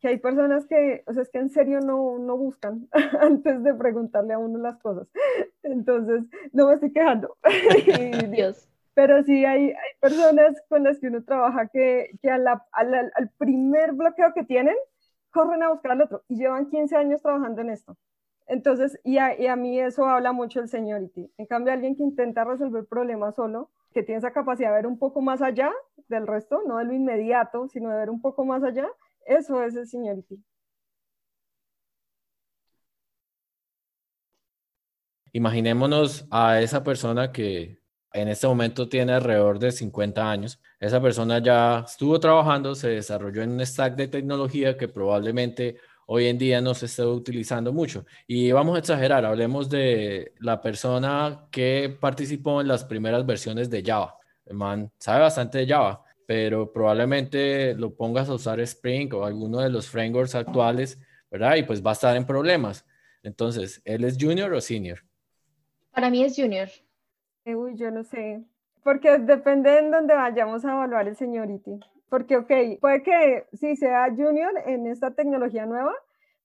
que 0.00 0.08
hay 0.08 0.18
personas 0.18 0.66
que, 0.66 1.02
o 1.06 1.12
sea, 1.12 1.22
es 1.22 1.30
que 1.30 1.38
en 1.38 1.50
serio 1.50 1.80
no, 1.80 2.18
no 2.18 2.36
buscan 2.36 2.88
antes 3.20 3.62
de 3.62 3.74
preguntarle 3.74 4.32
a 4.32 4.38
uno 4.38 4.58
las 4.58 4.78
cosas. 4.78 5.08
Entonces, 5.62 6.24
no 6.52 6.68
me 6.68 6.74
estoy 6.74 6.92
quejando. 6.92 7.36
Dios 8.30 8.71
pero 8.94 9.22
sí 9.22 9.44
hay, 9.44 9.70
hay, 9.70 9.92
personas 10.00 10.62
con 10.68 10.84
las 10.84 10.98
que 10.98 11.08
uno 11.08 11.24
trabaja 11.24 11.68
que, 11.68 12.10
que 12.20 12.30
a 12.30 12.36
al 12.72 13.30
primer 13.38 13.92
bloqueo 13.92 14.32
que 14.34 14.44
tienen, 14.44 14.76
corren 15.30 15.62
a 15.62 15.70
buscar 15.70 15.92
al 15.92 16.02
otro 16.02 16.22
y 16.28 16.36
llevan 16.36 16.68
15 16.70 16.96
años 16.96 17.22
trabajando 17.22 17.62
en 17.62 17.70
esto. 17.70 17.96
Entonces, 18.46 18.98
y 19.04 19.18
a, 19.18 19.38
y 19.40 19.46
a 19.46 19.56
mí 19.56 19.80
eso 19.80 20.06
habla 20.06 20.32
mucho 20.32 20.60
el 20.60 20.68
seniority. 20.68 21.32
En 21.38 21.46
cambio, 21.46 21.72
alguien 21.72 21.96
que 21.96 22.02
intenta 22.02 22.44
resolver 22.44 22.84
problemas 22.86 23.34
solo, 23.34 23.70
que 23.94 24.02
tiene 24.02 24.18
esa 24.18 24.32
capacidad 24.32 24.70
de 24.70 24.76
ver 24.76 24.86
un 24.86 24.98
poco 24.98 25.20
más 25.20 25.42
allá 25.42 25.72
del 26.08 26.26
resto, 26.26 26.62
no 26.66 26.78
de 26.78 26.84
lo 26.84 26.92
inmediato, 26.92 27.68
sino 27.68 27.90
de 27.90 27.96
ver 27.96 28.10
un 28.10 28.20
poco 28.20 28.44
más 28.44 28.62
allá, 28.62 28.88
eso 29.26 29.62
es 29.62 29.74
el 29.76 29.86
seniority. 29.86 30.42
Imaginémonos 35.32 36.26
a 36.30 36.60
esa 36.60 36.84
persona 36.84 37.32
que 37.32 37.81
en 38.12 38.28
este 38.28 38.46
momento 38.46 38.88
tiene 38.88 39.12
alrededor 39.12 39.58
de 39.58 39.72
50 39.72 40.30
años. 40.30 40.60
Esa 40.78 41.00
persona 41.00 41.38
ya 41.38 41.84
estuvo 41.86 42.18
trabajando, 42.20 42.74
se 42.74 42.88
desarrolló 42.90 43.42
en 43.42 43.52
un 43.52 43.64
stack 43.64 43.96
de 43.96 44.08
tecnología 44.08 44.76
que 44.76 44.88
probablemente 44.88 45.78
hoy 46.06 46.26
en 46.26 46.38
día 46.38 46.60
no 46.60 46.74
se 46.74 46.86
está 46.86 47.06
utilizando 47.06 47.72
mucho. 47.72 48.04
Y 48.26 48.52
vamos 48.52 48.76
a 48.76 48.80
exagerar, 48.80 49.24
hablemos 49.24 49.70
de 49.70 50.32
la 50.40 50.60
persona 50.60 51.46
que 51.50 51.96
participó 52.00 52.60
en 52.60 52.68
las 52.68 52.84
primeras 52.84 53.24
versiones 53.24 53.70
de 53.70 53.82
Java. 53.82 54.16
El 54.44 54.56
man 54.56 54.90
sabe 54.98 55.20
bastante 55.20 55.58
de 55.58 55.66
Java, 55.66 56.04
pero 56.26 56.72
probablemente 56.72 57.74
lo 57.74 57.94
pongas 57.94 58.28
a 58.28 58.34
usar 58.34 58.60
Spring 58.60 59.12
o 59.14 59.24
alguno 59.24 59.60
de 59.60 59.70
los 59.70 59.88
frameworks 59.88 60.34
actuales, 60.34 60.98
¿verdad? 61.30 61.56
Y 61.56 61.62
pues 61.62 61.84
va 61.84 61.90
a 61.90 61.94
estar 61.94 62.16
en 62.16 62.26
problemas. 62.26 62.84
Entonces, 63.22 63.80
¿él 63.84 64.04
es 64.04 64.16
junior 64.20 64.52
o 64.52 64.60
senior? 64.60 65.00
Para 65.92 66.10
mí 66.10 66.24
es 66.24 66.34
junior. 66.36 66.68
Uy, 67.44 67.76
yo 67.76 67.90
no 67.90 68.04
sé, 68.04 68.44
porque 68.82 69.18
depende 69.18 69.78
en 69.78 69.90
dónde 69.90 70.14
vayamos 70.14 70.64
a 70.64 70.72
evaluar 70.72 71.08
el 71.08 71.16
seniority. 71.16 71.80
Porque, 72.08 72.36
ok, 72.36 72.52
puede 72.80 73.02
que 73.02 73.46
sí 73.54 73.74
sea 73.76 74.08
junior 74.10 74.52
en 74.66 74.86
esta 74.86 75.12
tecnología 75.12 75.64
nueva, 75.64 75.94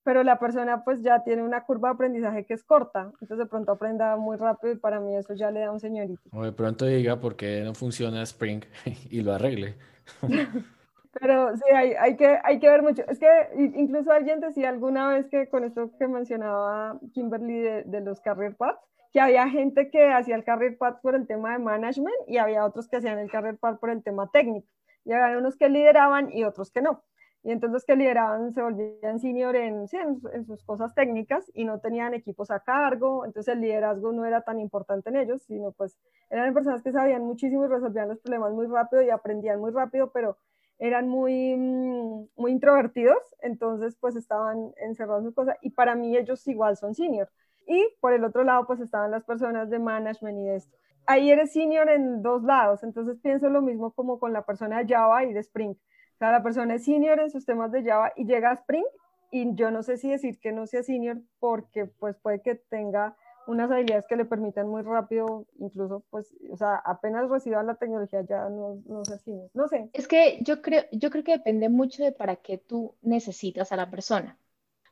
pero 0.04 0.24
la 0.24 0.40
persona 0.40 0.86
pues 0.86 1.02
ya 1.02 1.24
tiene 1.24 1.44
una 1.44 1.66
curva 1.66 1.90
de 1.90 1.96
aprendizaje 1.96 2.46
que 2.46 2.54
es 2.54 2.64
corta, 2.64 3.12
entonces 3.20 3.38
de 3.38 3.46
pronto 3.46 3.74
aprenda 3.74 4.16
muy 4.16 4.38
rápido 4.38 4.72
y 4.72 4.78
para 4.78 5.02
mí 5.02 5.18
eso 5.18 5.34
ya 5.34 5.52
le 5.52 5.60
da 5.60 5.72
un 5.72 5.82
seniority. 5.82 6.30
O 6.32 6.46
de 6.46 6.54
pronto 6.54 6.86
diga 6.86 7.20
por 7.20 7.36
qué 7.36 7.62
no 7.66 7.74
funciona 7.74 8.24
Spring 8.24 8.64
y 9.10 9.22
lo 9.22 9.34
arregle. 9.34 9.76
Pero 11.20 11.58
sí, 11.58 11.64
hay, 11.76 11.94
hay, 12.00 12.16
que, 12.16 12.40
hay 12.44 12.60
que 12.60 12.70
ver 12.70 12.84
mucho. 12.84 13.04
Es 13.08 13.20
que 13.20 13.28
incluso 13.56 14.12
alguien 14.12 14.40
decía 14.40 14.70
alguna 14.70 15.10
vez 15.10 15.28
que 15.30 15.50
con 15.50 15.64
esto 15.64 15.92
que 15.98 16.08
mencionaba 16.08 17.00
Kimberly 17.14 17.60
de, 17.60 17.84
de 17.84 18.02
los 18.02 18.22
career 18.22 18.56
paths, 18.56 18.80
que 19.12 19.20
había 19.20 19.50
gente 19.50 19.90
que 19.90 20.12
hacía 20.12 20.36
el 20.36 20.44
career 20.44 20.78
path 20.78 21.02
por 21.02 21.16
el 21.16 21.28
tema 21.28 21.54
de 21.54 21.60
management 21.60 22.16
y 22.28 22.38
había 22.38 22.66
otros 22.66 22.88
que 22.88 22.98
hacían 22.98 23.20
el 23.20 23.32
career 23.32 23.58
path 23.58 23.80
por 23.80 23.90
el 23.90 24.04
tema 24.04 24.30
técnico. 24.32 24.68
Y 25.06 25.14
había 25.14 25.38
unos 25.38 25.56
que 25.56 25.70
lideraban 25.70 26.32
y 26.32 26.44
otros 26.44 26.72
que 26.72 26.82
no. 26.82 27.04
Y 27.44 27.52
entonces 27.52 27.86
que 27.86 27.96
lideraban 27.96 28.54
se 28.54 28.62
volvían 28.62 29.20
senior 29.20 29.56
en, 29.56 29.86
en, 30.34 30.46
sus 30.46 30.64
cosas 30.66 30.94
técnicas 30.94 31.50
y 31.54 31.64
no 31.64 31.80
tenían 31.80 32.14
equipos 32.14 32.52
a 32.52 32.60
cargo, 32.60 33.26
entonces 33.26 33.54
el 33.54 33.62
liderazgo 33.62 34.12
no 34.12 34.26
era 34.26 34.42
tan 34.42 34.60
importante 34.60 35.10
en 35.10 35.16
ellos, 35.16 35.44
sino 35.44 35.72
pues 35.72 35.98
eran 36.30 36.54
personas 36.54 36.84
que 36.84 36.92
sabían 36.92 37.24
muchísimo 37.24 37.64
y 37.64 37.70
resolvían 37.70 38.10
los 38.10 38.20
problemas 38.20 38.52
muy 38.52 38.68
rápido 38.68 39.02
y 39.02 39.12
aprendían 39.12 39.62
muy 39.62 39.72
rápido, 39.72 40.12
pero 40.12 40.38
eran 40.78 41.08
muy, 41.08 41.56
mm, 41.56 42.28
muy 42.36 42.52
introvertidos, 42.52 43.18
entonces 43.42 43.96
pues 44.00 44.16
estaban 44.16 44.74
encerrados 44.78 45.24
en 45.24 45.30
su 45.30 45.34
cosa 45.34 45.58
y 45.62 45.70
para 45.70 45.96
mí 45.96 46.18
ellos 46.18 46.46
igual 46.48 46.76
son 46.76 46.96
senior 46.96 47.30
y 47.68 47.88
por 48.00 48.14
el 48.14 48.24
otro 48.24 48.44
lado, 48.44 48.66
pues 48.66 48.80
estaban 48.80 49.12
las 49.12 49.24
personas 49.24 49.70
de 49.70 49.80
management 49.80 50.40
y 50.40 50.44
de 50.44 50.56
esto. 50.56 50.78
Ahí 51.06 51.32
eres 51.32 51.54
senior 51.54 51.90
en 51.90 52.22
dos 52.22 52.44
lados, 52.44 52.84
entonces 52.84 53.18
pienso 53.22 53.50
lo 53.50 53.62
mismo 53.62 53.92
como 53.92 54.20
con 54.20 54.34
la 54.34 54.44
persona 54.44 54.84
de 54.84 54.94
Java 54.94 55.24
y 55.26 55.34
de 55.34 55.40
Spring. 55.40 55.72
O 55.72 56.18
sea, 56.18 56.32
la 56.32 56.44
persona 56.44 56.76
es 56.76 56.86
senior 56.86 57.20
en 57.20 57.30
sus 57.30 57.46
temas 57.46 57.72
de 57.72 57.84
Java 57.84 58.12
y 58.16 58.26
llega 58.26 58.50
a 58.50 58.54
Spring 58.54 58.86
y 59.32 59.54
yo 59.56 59.72
no 59.72 59.84
sé 59.84 59.98
si 59.98 60.10
decir 60.10 60.40
que 60.40 60.52
no 60.52 60.66
sea 60.66 60.84
senior 60.84 61.18
porque 61.40 61.86
pues 61.86 62.18
puede 62.18 62.42
que 62.42 62.56
tenga 62.56 63.16
unas 63.48 63.72
habilidades 63.72 64.06
que 64.08 64.18
le 64.18 64.26
permitan 64.26 64.68
muy 64.68 64.82
rápido, 64.82 65.46
incluso, 65.58 66.04
pues, 66.10 66.36
o 66.52 66.58
sea, 66.58 66.76
apenas 66.76 67.30
reciba 67.30 67.64
la 67.64 67.76
tecnología 67.76 68.22
ya 68.22 68.50
no, 68.50 68.82
no 68.86 69.06
sé. 69.06 69.50
No 69.54 69.68
sé. 69.70 69.90
Es 69.94 70.08
que 70.08 70.40
yo 70.42 70.62
creo, 70.62 70.84
yo 70.92 71.10
creo 71.10 71.24
que 71.24 71.38
depende 71.38 71.70
mucho 71.70 72.04
de 72.04 72.12
para 72.12 72.36
qué 72.36 72.58
tú 72.58 72.96
necesitas 73.02 73.72
a 73.72 73.78
la 73.78 73.90
persona. 73.90 74.38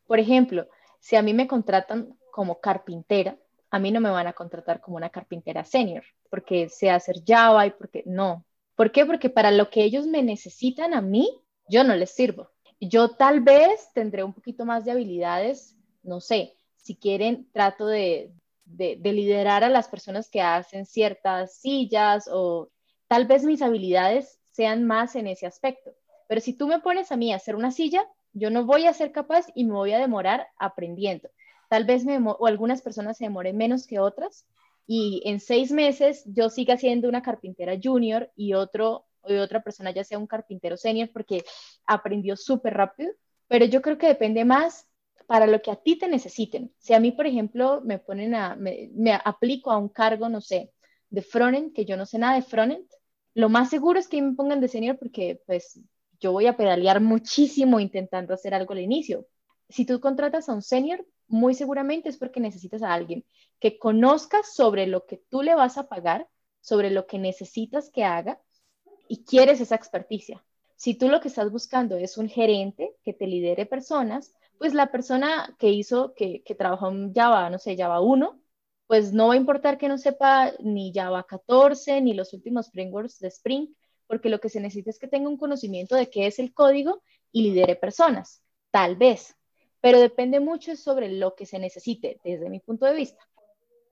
Por 0.08 0.20
ejemplo, 0.20 0.68
si 1.06 1.16
a 1.16 1.22
mí 1.22 1.36
me 1.36 1.48
contratan 1.48 2.18
como 2.32 2.60
carpintera, 2.60 3.38
a 3.70 3.78
mí 3.78 3.92
no 3.92 4.02
me 4.02 4.10
van 4.10 4.26
a 4.26 4.34
contratar 4.34 4.82
como 4.82 4.98
una 4.98 5.12
carpintera 5.12 5.64
senior, 5.64 6.04
porque 6.32 6.68
sé 6.68 6.90
hacer 6.90 7.18
Java 7.24 7.68
y 7.68 7.70
porque 7.70 8.02
no. 8.08 8.44
¿Por 8.74 8.92
qué? 8.92 9.06
Porque 9.06 9.30
para 9.30 9.52
lo 9.52 9.70
que 9.70 9.84
ellos 9.84 10.08
me 10.08 10.24
necesitan 10.24 10.96
a 10.96 11.02
mí, 11.02 11.30
yo 11.70 11.84
no 11.84 11.96
les 11.96 12.10
sirvo. 12.10 12.50
Yo 12.80 13.10
tal 13.10 13.42
vez 13.42 13.88
tendré 13.94 14.24
un 14.24 14.34
poquito 14.34 14.66
más 14.66 14.84
de 14.84 14.94
habilidades, 14.94 15.78
no 16.02 16.22
sé, 16.22 16.56
si 16.78 16.96
quieren, 16.96 17.48
trato 17.52 17.86
de, 17.86 18.32
de, 18.64 18.98
de 19.00 19.14
liderar 19.14 19.64
a 19.64 19.70
las 19.70 19.88
personas 19.88 20.28
que 20.28 20.42
hacen 20.42 20.88
ciertas 20.88 21.56
sillas 21.56 22.28
o 22.34 22.72
tal 23.08 23.28
vez 23.28 23.44
mis 23.44 23.62
habilidades 23.62 24.40
sean 24.54 24.86
más 24.86 25.16
en 25.16 25.28
ese 25.28 25.46
aspecto. 25.46 25.92
Pero 26.28 26.42
si 26.42 26.54
tú 26.54 26.66
me 26.66 26.80
pones 26.80 27.12
a 27.12 27.16
mí 27.16 27.32
a 27.32 27.36
hacer 27.36 27.56
una 27.56 27.70
silla, 27.70 28.04
yo 28.36 28.50
no 28.50 28.66
voy 28.66 28.86
a 28.86 28.94
ser 28.94 29.12
capaz 29.12 29.48
y 29.56 29.64
me 29.64 29.72
voy 29.72 29.94
a 29.94 30.00
demorar 30.00 30.48
aprendiendo. 30.58 31.30
Tal 31.70 31.86
vez 31.86 32.04
o 32.38 32.46
algunas 32.46 32.82
personas 32.82 33.18
se 33.18 33.26
demoren 33.26 33.58
menos 33.58 33.88
que 33.88 34.00
otras 34.00 34.46
y 34.86 35.24
en 35.26 35.40
seis 35.40 35.72
meses 35.72 36.24
yo 36.26 36.50
siga 36.50 36.78
siendo 36.78 37.10
una 37.10 37.24
carpintera 37.24 37.74
junior 37.82 38.32
y, 38.36 38.54
otro, 38.54 39.06
y 39.26 39.36
otra 39.36 39.64
persona 39.64 39.92
ya 39.92 40.04
sea 40.04 40.20
un 40.20 40.28
carpintero 40.28 40.78
senior 40.78 41.10
porque 41.12 41.44
aprendió 41.88 42.36
súper 42.36 42.76
rápido. 42.76 43.12
Pero 43.48 43.66
yo 43.66 43.82
creo 43.82 43.98
que 43.98 44.08
depende 44.08 44.44
más 44.44 44.88
para 45.28 45.48
lo 45.48 45.62
que 45.62 45.72
a 45.72 45.78
ti 45.78 45.98
te 45.98 46.08
necesiten. 46.08 46.72
Si 46.78 46.94
a 46.94 47.00
mí, 47.00 47.12
por 47.12 47.26
ejemplo, 47.28 47.82
me 47.84 48.00
ponen 48.00 48.36
a, 48.36 48.56
me, 48.56 48.90
me 48.94 49.14
aplico 49.14 49.72
a 49.72 49.78
un 49.78 49.90
cargo, 49.90 50.30
no 50.30 50.42
sé, 50.42 50.72
de 51.10 51.22
frontend, 51.22 51.74
que 51.74 51.86
yo 51.86 51.96
no 51.96 52.06
sé 52.06 52.20
nada 52.20 52.36
de 52.36 52.42
frontend, 52.42 52.86
lo 53.34 53.50
más 53.50 53.70
seguro 53.70 54.00
es 54.00 54.08
que 54.08 54.22
me 54.22 54.34
pongan 54.34 54.62
de 54.62 54.68
senior 54.68 54.98
porque 54.98 55.42
pues 55.46 55.80
yo 56.26 56.32
voy 56.32 56.48
a 56.48 56.58
pedalear 56.58 57.02
muchísimo 57.02 57.80
intentando 57.80 58.34
hacer 58.34 58.56
algo 58.56 58.74
al 58.74 58.80
inicio. 58.80 59.28
Si 59.70 59.86
tú 59.86 60.00
contratas 60.00 60.50
a 60.50 60.54
un 60.54 60.64
senior, 60.64 61.06
muy 61.28 61.54
seguramente 61.54 62.10
es 62.10 62.18
porque 62.18 62.40
necesitas 62.40 62.82
a 62.82 62.94
alguien 62.94 63.24
que 63.60 63.78
conozca 63.78 64.42
sobre 64.42 64.88
lo 64.88 65.06
que 65.06 65.18
tú 65.30 65.44
le 65.44 65.54
vas 65.54 65.78
a 65.78 65.88
pagar, 65.88 66.28
sobre 66.62 66.90
lo 66.90 67.06
que 67.06 67.20
necesitas 67.20 67.92
que 67.92 68.04
haga 68.04 68.42
y 69.08 69.24
quieres 69.24 69.62
esa 69.62 69.76
experticia. 69.76 70.44
Si 70.76 70.96
tú 70.96 71.10
lo 71.10 71.22
que 71.22 71.28
estás 71.28 71.52
buscando 71.52 71.96
es 71.96 72.18
un 72.18 72.28
gerente 72.28 72.96
que 73.04 73.14
te 73.14 73.28
lidere 73.28 73.68
personas, 73.68 74.34
pues 74.58 74.74
la 74.74 74.92
persona 74.92 75.56
que 75.60 75.70
hizo, 75.70 76.16
que, 76.16 76.42
que 76.42 76.56
trabajó 76.56 76.90
en 76.90 77.14
Java, 77.14 77.52
no 77.52 77.60
sé, 77.60 77.78
Java 77.78 78.02
1, 78.02 78.42
pues 78.88 79.14
no 79.14 79.28
va 79.28 79.36
a 79.36 79.38
importar 79.38 79.78
que 79.78 79.90
no 79.90 80.00
sepa 80.00 80.54
ni 80.60 80.92
Java 80.92 81.24
14 81.24 82.02
ni 82.02 82.16
los 82.16 82.34
últimos 82.34 82.72
frameworks 82.72 83.20
de 83.20 83.28
Spring, 83.28 83.68
porque 84.08 84.30
lo 84.30 84.40
que 84.40 84.50
se 84.50 84.60
necesita 84.60 84.90
es 84.90 85.00
que 85.00 85.08
tenga 85.08 85.30
un 85.30 85.38
conocimiento 85.38 85.96
de 85.96 86.10
qué 86.10 86.28
es 86.28 86.40
el 86.40 86.54
código 86.54 87.02
y 87.32 87.44
lidere 87.44 87.76
personas, 87.76 88.44
tal 88.72 88.96
vez, 88.96 89.36
pero 89.82 90.00
depende 90.00 90.40
mucho 90.40 90.76
sobre 90.76 91.10
lo 91.10 91.36
que 91.36 91.46
se 91.46 91.60
necesite 91.60 92.20
desde 92.24 92.50
mi 92.50 92.60
punto 92.60 92.86
de 92.86 92.96
vista. 92.96 93.24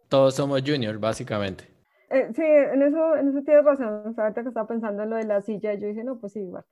Todos 0.09 0.35
somos 0.35 0.61
junior, 0.65 0.97
básicamente. 0.99 1.65
Eh, 2.09 2.29
sí, 2.35 2.43
en 2.43 2.81
eso, 2.83 3.15
en 3.15 3.29
eso 3.29 3.43
tienes 3.43 3.65
razón. 3.65 4.13
ahorita 4.17 4.43
que 4.43 4.49
estaba 4.49 4.67
pensando 4.67 5.03
en 5.03 5.09
lo 5.09 5.15
de 5.15 5.25
la 5.25 5.41
silla, 5.41 5.73
yo 5.73 5.87
dije, 5.87 6.03
no, 6.03 6.19
pues 6.19 6.33
sí, 6.33 6.41
igual. 6.41 6.63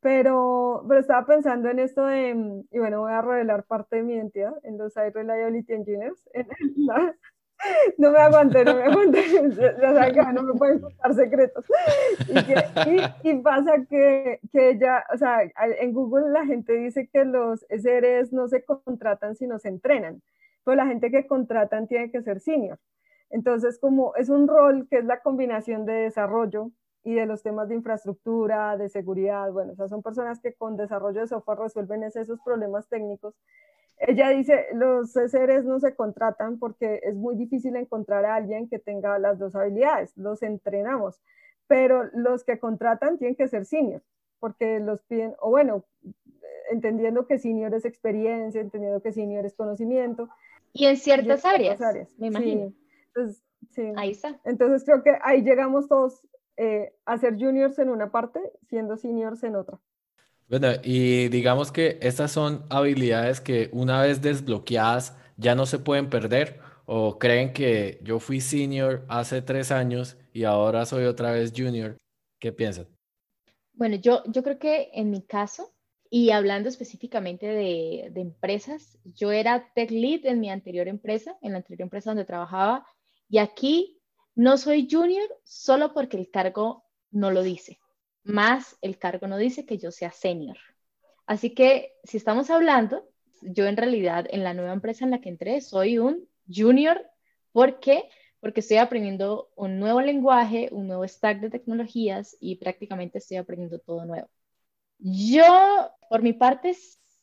Pero, 0.00 0.84
pero 0.88 1.00
estaba 1.00 1.26
pensando 1.26 1.68
en 1.68 1.78
esto 1.78 2.06
de, 2.06 2.64
y 2.70 2.78
bueno, 2.78 3.00
voy 3.00 3.12
a 3.12 3.22
revelar 3.22 3.64
parte 3.64 3.96
de 3.96 4.02
mi 4.02 4.14
identidad 4.14 4.52
en 4.62 4.78
los 4.78 4.92
Site 4.92 5.12
Reliability 5.12 5.72
Engineers. 5.72 6.28
En 6.32 6.48
la, 6.76 7.14
no 7.98 8.10
me 8.10 8.18
aguanté, 8.18 8.64
no 8.64 8.74
me 8.74 8.82
aguanté, 8.84 9.22
ya 9.58 9.94
saben 9.94 10.14
que 10.14 10.32
no 10.32 10.42
me 10.42 10.54
pueden 10.54 10.80
contar 10.80 11.14
secretos. 11.14 11.64
Y, 13.22 13.34
pasa 13.40 13.72
que, 13.88 14.40
que, 14.52 14.78
ya, 14.78 15.04
o 15.12 15.16
sea, 15.16 15.40
en 15.42 15.92
Google 15.92 16.30
la 16.30 16.44
gente 16.46 16.72
dice 16.74 17.08
que 17.12 17.24
los 17.24 17.66
SREs 17.68 18.32
no 18.32 18.48
se 18.48 18.64
contratan, 18.64 19.36
sino 19.36 19.58
se 19.58 19.68
entrenan, 19.68 20.22
pero 20.64 20.76
la 20.76 20.86
gente 20.86 21.10
que 21.10 21.26
contratan 21.26 21.86
tiene 21.86 22.10
que 22.10 22.22
ser 22.22 22.40
senior. 22.40 22.78
Entonces, 23.30 23.78
como 23.78 24.14
es 24.16 24.28
un 24.28 24.48
rol 24.48 24.88
que 24.88 24.98
es 24.98 25.04
la 25.04 25.20
combinación 25.20 25.86
de 25.86 25.92
desarrollo 25.92 26.70
y 27.04 27.14
de 27.14 27.26
los 27.26 27.42
temas 27.42 27.68
de 27.68 27.76
infraestructura, 27.76 28.76
de 28.76 28.88
seguridad, 28.88 29.50
bueno, 29.52 29.72
o 29.78 29.88
son 29.88 30.02
personas 30.02 30.40
que 30.40 30.52
con 30.54 30.76
desarrollo 30.76 31.20
de 31.20 31.28
software 31.28 31.58
resuelven 31.58 32.02
esos 32.02 32.40
problemas 32.40 32.88
técnicos 32.88 33.34
ella 34.00 34.30
dice, 34.30 34.66
los 34.72 35.12
seres 35.12 35.64
no 35.64 35.78
se 35.78 35.94
contratan 35.94 36.58
porque 36.58 37.00
es 37.02 37.14
muy 37.14 37.36
difícil 37.36 37.76
encontrar 37.76 38.24
a 38.24 38.34
alguien 38.34 38.68
que 38.68 38.78
tenga 38.78 39.18
las 39.18 39.38
dos 39.38 39.54
habilidades, 39.54 40.16
los 40.16 40.42
entrenamos, 40.42 41.20
pero 41.66 42.04
los 42.14 42.42
que 42.42 42.58
contratan 42.58 43.18
tienen 43.18 43.36
que 43.36 43.46
ser 43.46 43.66
senior, 43.66 44.02
porque 44.38 44.80
los 44.80 45.02
piden, 45.02 45.34
o 45.40 45.50
bueno, 45.50 45.84
entendiendo 46.70 47.26
que 47.26 47.38
senior 47.38 47.74
es 47.74 47.84
experiencia, 47.84 48.60
entendiendo 48.60 49.02
que 49.02 49.12
senior 49.12 49.44
es 49.44 49.54
conocimiento. 49.54 50.30
Y 50.72 50.86
en 50.86 50.96
ciertas, 50.96 51.44
áreas, 51.44 51.78
me 52.18 52.28
imagino. 52.28 52.72
Entonces, 53.08 53.44
sí. 53.70 53.92
Ahí 53.96 54.12
está. 54.12 54.40
Entonces 54.44 54.84
creo 54.84 55.02
que 55.02 55.18
ahí 55.22 55.42
llegamos 55.42 55.88
todos 55.88 56.22
eh, 56.56 56.94
a 57.04 57.18
ser 57.18 57.34
juniors 57.34 57.78
en 57.78 57.90
una 57.90 58.10
parte, 58.10 58.40
siendo 58.68 58.96
seniors 58.96 59.42
en 59.44 59.56
otra. 59.56 59.78
Bueno, 60.50 60.66
y 60.82 61.28
digamos 61.28 61.70
que 61.70 62.00
estas 62.02 62.32
son 62.32 62.66
habilidades 62.70 63.40
que 63.40 63.70
una 63.72 64.02
vez 64.02 64.20
desbloqueadas 64.20 65.16
ya 65.36 65.54
no 65.54 65.64
se 65.64 65.78
pueden 65.78 66.10
perder 66.10 66.58
o 66.86 67.20
creen 67.20 67.52
que 67.52 68.00
yo 68.02 68.18
fui 68.18 68.40
senior 68.40 69.04
hace 69.08 69.42
tres 69.42 69.70
años 69.70 70.16
y 70.32 70.42
ahora 70.42 70.84
soy 70.86 71.04
otra 71.04 71.30
vez 71.30 71.52
junior. 71.56 71.96
¿Qué 72.40 72.50
piensan? 72.52 72.88
Bueno, 73.74 73.94
yo, 73.94 74.24
yo 74.26 74.42
creo 74.42 74.58
que 74.58 74.90
en 74.92 75.10
mi 75.10 75.22
caso, 75.22 75.72
y 76.10 76.30
hablando 76.30 76.68
específicamente 76.68 77.46
de, 77.46 78.08
de 78.10 78.20
empresas, 78.20 78.98
yo 79.04 79.30
era 79.30 79.72
tech 79.72 79.92
lead 79.92 80.26
en 80.26 80.40
mi 80.40 80.50
anterior 80.50 80.88
empresa, 80.88 81.38
en 81.42 81.52
la 81.52 81.58
anterior 81.58 81.82
empresa 81.82 82.10
donde 82.10 82.24
trabajaba, 82.24 82.84
y 83.28 83.38
aquí 83.38 84.00
no 84.34 84.58
soy 84.58 84.88
junior 84.90 85.28
solo 85.44 85.94
porque 85.94 86.16
el 86.16 86.28
cargo 86.28 86.82
no 87.12 87.30
lo 87.30 87.44
dice 87.44 87.78
más 88.24 88.76
el 88.82 88.98
cargo 88.98 89.26
no 89.26 89.38
dice 89.38 89.66
que 89.66 89.78
yo 89.78 89.90
sea 89.90 90.10
senior. 90.12 90.58
Así 91.26 91.54
que 91.54 91.94
si 92.04 92.16
estamos 92.16 92.50
hablando, 92.50 93.08
yo 93.42 93.66
en 93.66 93.76
realidad 93.76 94.26
en 94.30 94.44
la 94.44 94.54
nueva 94.54 94.72
empresa 94.72 95.04
en 95.04 95.10
la 95.12 95.20
que 95.20 95.28
entré 95.28 95.60
soy 95.60 95.98
un 95.98 96.28
junior. 96.52 97.00
¿Por 97.52 97.80
qué? 97.80 98.04
Porque 98.40 98.60
estoy 98.60 98.78
aprendiendo 98.78 99.50
un 99.56 99.78
nuevo 99.78 100.00
lenguaje, 100.00 100.68
un 100.72 100.86
nuevo 100.86 101.06
stack 101.06 101.40
de 101.40 101.50
tecnologías 101.50 102.36
y 102.40 102.56
prácticamente 102.56 103.18
estoy 103.18 103.36
aprendiendo 103.36 103.78
todo 103.78 104.04
nuevo. 104.04 104.28
Yo, 104.98 105.44
por 106.08 106.22
mi 106.22 106.32
parte, 106.32 106.74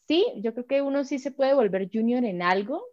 sí, 0.08 0.26
yo 0.38 0.54
creo 0.54 0.66
que 0.66 0.82
uno 0.82 1.04
sí 1.04 1.20
se 1.20 1.32
puede 1.32 1.54
volver 1.54 1.90
junior 1.92 2.24
en 2.26 2.42
algo, 2.42 2.84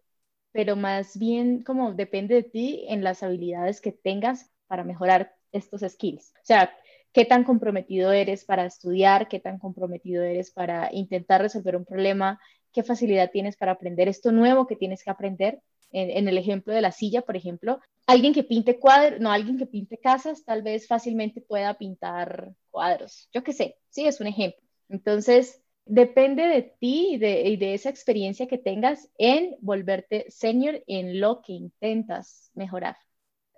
pero 0.53 0.77
más 0.77 1.19
bien 1.19 1.63
como 1.63 1.95
depende 1.95 2.35
de 2.37 2.43
ti 2.43 2.87
en 2.89 3.03
las 3.03 3.23
habilidades 3.23 3.81
que 3.81 3.93
tengas 3.93 4.51
para 4.67 4.85
mejorar 4.85 5.35
estos 5.53 5.83
skills. 5.83 6.33
O 6.37 6.45
sea, 6.45 6.75
qué 7.15 7.25
tan 7.25 7.45
comprometido 7.45 8.13
eres 8.13 8.45
para 8.45 8.67
estudiar, 8.67 9.29
qué 9.29 9.39
tan 9.39 9.59
comprometido 9.59 10.25
eres 10.25 10.51
para 10.51 10.91
intentar 10.93 11.41
resolver 11.41 11.77
un 11.77 11.85
problema, 11.85 12.41
qué 12.73 12.83
facilidad 12.83 13.31
tienes 13.31 13.57
para 13.57 13.73
aprender 13.73 14.09
esto 14.09 14.33
nuevo 14.33 14.67
que 14.67 14.77
tienes 14.77 15.03
que 15.03 15.11
aprender. 15.11 15.63
En, 15.97 16.27
el 16.27 16.37
ejemplo 16.37 16.75
de 16.75 16.81
la 16.81 16.91
silla, 16.91 17.23
por 17.23 17.37
ejemplo, 17.37 17.79
alguien 18.05 18.35
que 18.35 18.43
pinte 18.43 18.81
cuadros, 18.81 19.21
no, 19.21 19.31
alguien 19.31 19.57
que 19.57 19.67
pinte 19.67 19.97
casas, 19.97 20.45
tal 20.45 20.63
vez 20.63 20.89
fácilmente 20.89 21.41
pueda 21.41 21.75
pintar 21.75 22.53
cuadros. 22.73 23.29
Yo 23.33 23.45
qué 23.45 23.53
sé, 23.53 23.77
sí, 23.91 24.05
es 24.05 24.21
un 24.21 24.27
ejemplo. 24.27 24.61
Entonces, 24.89 25.63
depende 25.85 26.49
de 26.49 26.63
ti 26.81 27.11
y 27.13 27.19
de, 27.19 27.43
y 27.43 27.57
de 27.57 27.75
esa 27.75 27.91
experiencia 27.91 28.49
que 28.49 28.59
tengas 28.59 29.09
en 29.19 29.55
volverte 29.61 30.27
senior 30.31 30.83
en 30.89 31.21
lo 31.21 31.43
que 31.43 31.53
intentas 31.53 32.51
mejorar 32.55 32.97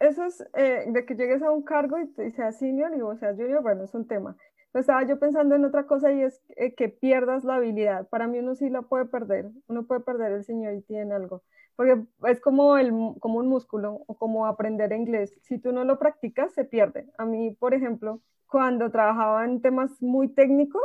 eso 0.00 0.24
es 0.24 0.44
eh, 0.54 0.84
de 0.88 1.04
que 1.06 1.14
llegues 1.14 1.42
a 1.42 1.50
un 1.50 1.62
cargo 1.62 1.96
y, 1.98 2.30
seas 2.32 2.58
senior 2.58 2.92
y 2.94 3.00
vos 3.00 3.18
seas 3.18 3.36
junior, 3.36 3.62
bueno, 3.62 3.84
es 3.84 3.94
un 3.94 4.06
tema. 4.06 4.36
Pero 4.72 4.80
estaba 4.80 5.02
yo 5.04 5.18
pensando 5.18 5.54
en 5.54 5.64
otra 5.64 5.86
cosa 5.86 6.12
y 6.12 6.22
es 6.22 6.42
eh, 6.56 6.74
que 6.74 6.88
pierdas 6.88 7.44
la 7.44 7.56
habilidad. 7.56 8.08
Para 8.08 8.26
mí 8.26 8.38
uno 8.38 8.54
sí 8.54 8.68
la 8.68 8.82
puede 8.82 9.06
perder, 9.06 9.50
uno 9.68 9.86
puede 9.86 10.00
perder 10.00 10.32
el 10.32 10.44
seniority 10.44 10.96
en 10.96 11.12
algo, 11.12 11.42
porque 11.76 12.02
es 12.26 12.40
como, 12.40 12.76
el, 12.76 12.90
como 13.20 13.38
un 13.38 13.48
músculo 13.48 14.02
o 14.06 14.18
como 14.18 14.46
aprender 14.46 14.92
inglés. 14.92 15.34
Si 15.42 15.58
tú 15.58 15.72
no 15.72 15.84
lo 15.84 15.98
practicas, 15.98 16.52
se 16.52 16.64
pierde. 16.64 17.06
A 17.16 17.24
mí, 17.24 17.52
por 17.58 17.72
ejemplo, 17.72 18.20
cuando 18.48 18.90
trabajaba 18.90 19.44
en 19.44 19.62
temas 19.62 19.90
muy 20.02 20.28
técnicos, 20.28 20.82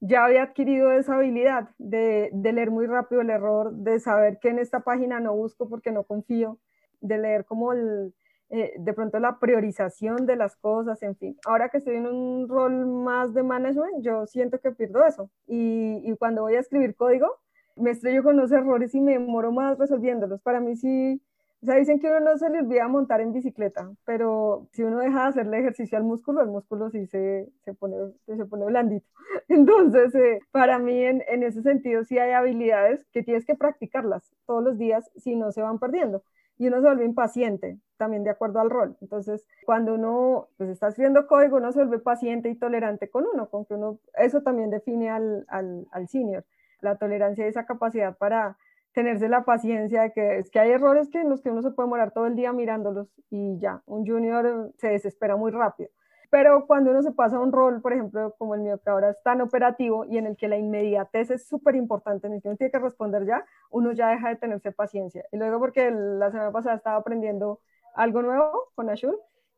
ya 0.00 0.24
había 0.24 0.44
adquirido 0.44 0.92
esa 0.92 1.14
habilidad 1.16 1.70
de, 1.78 2.30
de 2.32 2.52
leer 2.52 2.70
muy 2.70 2.86
rápido 2.86 3.20
el 3.20 3.30
error, 3.30 3.72
de 3.72 4.00
saber 4.00 4.38
que 4.38 4.48
en 4.48 4.58
esta 4.58 4.80
página 4.80 5.20
no 5.20 5.34
busco 5.34 5.68
porque 5.68 5.92
no 5.92 6.04
confío, 6.04 6.58
de 7.00 7.18
leer 7.18 7.44
como 7.44 7.72
el, 7.72 8.14
eh, 8.50 8.74
de 8.78 8.92
pronto 8.92 9.20
la 9.20 9.38
priorización 9.38 10.26
de 10.26 10.34
las 10.34 10.56
cosas, 10.56 11.00
en 11.02 11.14
fin. 11.16 11.36
Ahora 11.46 11.68
que 11.68 11.78
estoy 11.78 11.96
en 11.96 12.06
un 12.06 12.48
rol 12.48 12.84
más 12.86 13.32
de 13.32 13.44
management, 13.44 14.02
yo 14.02 14.26
siento 14.26 14.58
que 14.58 14.72
pierdo 14.72 15.06
eso. 15.06 15.30
Y, 15.46 16.02
y 16.04 16.16
cuando 16.16 16.42
voy 16.42 16.56
a 16.56 16.60
escribir 16.60 16.96
código, 16.96 17.38
me 17.76 17.92
estrello 17.92 18.24
con 18.24 18.36
los 18.36 18.50
errores 18.50 18.94
y 18.94 19.00
me 19.00 19.12
demoro 19.12 19.52
más 19.52 19.78
resolviéndolos. 19.78 20.40
Para 20.42 20.58
mí 20.58 20.74
sí, 20.76 21.22
o 21.62 21.66
sea, 21.66 21.76
dicen 21.76 22.00
que 22.00 22.08
uno 22.08 22.20
no 22.20 22.38
se 22.38 22.50
le 22.50 22.58
olvida 22.58 22.88
montar 22.88 23.20
en 23.20 23.32
bicicleta, 23.32 23.88
pero 24.04 24.66
si 24.72 24.82
uno 24.82 24.98
deja 24.98 25.22
de 25.22 25.28
hacerle 25.28 25.58
ejercicio 25.60 25.96
al 25.96 26.04
músculo, 26.04 26.42
el 26.42 26.48
músculo 26.48 26.90
sí 26.90 27.06
se, 27.06 27.48
se, 27.64 27.74
pone, 27.74 27.96
se 28.26 28.46
pone 28.46 28.64
blandito. 28.66 29.06
Entonces, 29.48 30.12
eh, 30.16 30.40
para 30.50 30.80
mí 30.80 31.04
en, 31.04 31.22
en 31.28 31.44
ese 31.44 31.62
sentido 31.62 32.02
sí 32.02 32.18
hay 32.18 32.32
habilidades 32.32 33.04
que 33.12 33.22
tienes 33.22 33.46
que 33.46 33.54
practicarlas 33.54 34.34
todos 34.46 34.64
los 34.64 34.76
días 34.76 35.08
si 35.16 35.36
no 35.36 35.52
se 35.52 35.62
van 35.62 35.78
perdiendo 35.78 36.24
y 36.60 36.66
uno 36.66 36.76
se 36.76 36.88
vuelve 36.88 37.06
impaciente, 37.06 37.78
también 37.96 38.22
de 38.22 38.28
acuerdo 38.28 38.60
al 38.60 38.68
rol. 38.68 38.94
Entonces, 39.00 39.46
cuando 39.64 39.94
uno 39.94 40.48
pues, 40.58 40.68
está 40.68 40.88
escribiendo 40.88 41.26
código, 41.26 41.56
uno 41.56 41.72
se 41.72 41.78
vuelve 41.78 42.00
paciente 42.00 42.50
y 42.50 42.54
tolerante 42.54 43.08
con 43.08 43.24
uno, 43.32 43.48
con 43.48 43.64
que 43.64 43.72
uno, 43.72 43.98
eso 44.18 44.42
también 44.42 44.68
define 44.68 45.08
al, 45.08 45.46
al, 45.48 45.86
al 45.90 46.08
senior, 46.08 46.44
la 46.82 46.96
tolerancia 46.96 47.46
y 47.46 47.48
esa 47.48 47.64
capacidad 47.64 48.14
para 48.18 48.58
tenerse 48.92 49.30
la 49.30 49.46
paciencia 49.46 50.02
de 50.02 50.12
que 50.12 50.36
es 50.36 50.50
que 50.50 50.60
hay 50.60 50.72
errores 50.72 51.08
que 51.08 51.22
en 51.22 51.30
los 51.30 51.40
que 51.40 51.48
uno 51.50 51.62
se 51.62 51.70
puede 51.70 51.88
morar 51.88 52.10
todo 52.10 52.26
el 52.26 52.36
día 52.36 52.52
mirándolos 52.52 53.08
y 53.30 53.58
ya, 53.58 53.80
un 53.86 54.06
junior 54.06 54.70
se 54.76 54.88
desespera 54.88 55.36
muy 55.36 55.52
rápido. 55.52 55.88
Pero 56.30 56.66
cuando 56.66 56.92
uno 56.92 57.02
se 57.02 57.12
pasa 57.12 57.36
a 57.36 57.40
un 57.40 57.52
rol, 57.52 57.80
por 57.80 57.92
ejemplo, 57.92 58.34
como 58.38 58.54
el 58.54 58.60
mío, 58.60 58.78
que 58.82 58.88
ahora 58.88 59.10
es 59.10 59.22
tan 59.22 59.40
operativo 59.40 60.04
y 60.04 60.16
en 60.16 60.26
el 60.26 60.36
que 60.36 60.48
la 60.48 60.56
inmediatez 60.56 61.30
es 61.30 61.46
súper 61.46 61.74
importante, 61.74 62.28
en 62.28 62.34
el 62.34 62.42
que 62.42 62.48
uno 62.48 62.56
tiene 62.56 62.70
que 62.70 62.78
responder 62.78 63.26
ya, 63.26 63.44
uno 63.70 63.92
ya 63.92 64.10
deja 64.10 64.28
de 64.28 64.36
tenerse 64.36 64.70
paciencia. 64.70 65.24
Y 65.32 65.36
luego 65.38 65.58
porque 65.58 65.90
la 65.90 66.30
semana 66.30 66.52
pasada 66.52 66.76
estaba 66.76 66.96
aprendiendo 66.96 67.60
algo 67.94 68.22
nuevo 68.22 68.70
con 68.76 68.88
Azure 68.90 69.16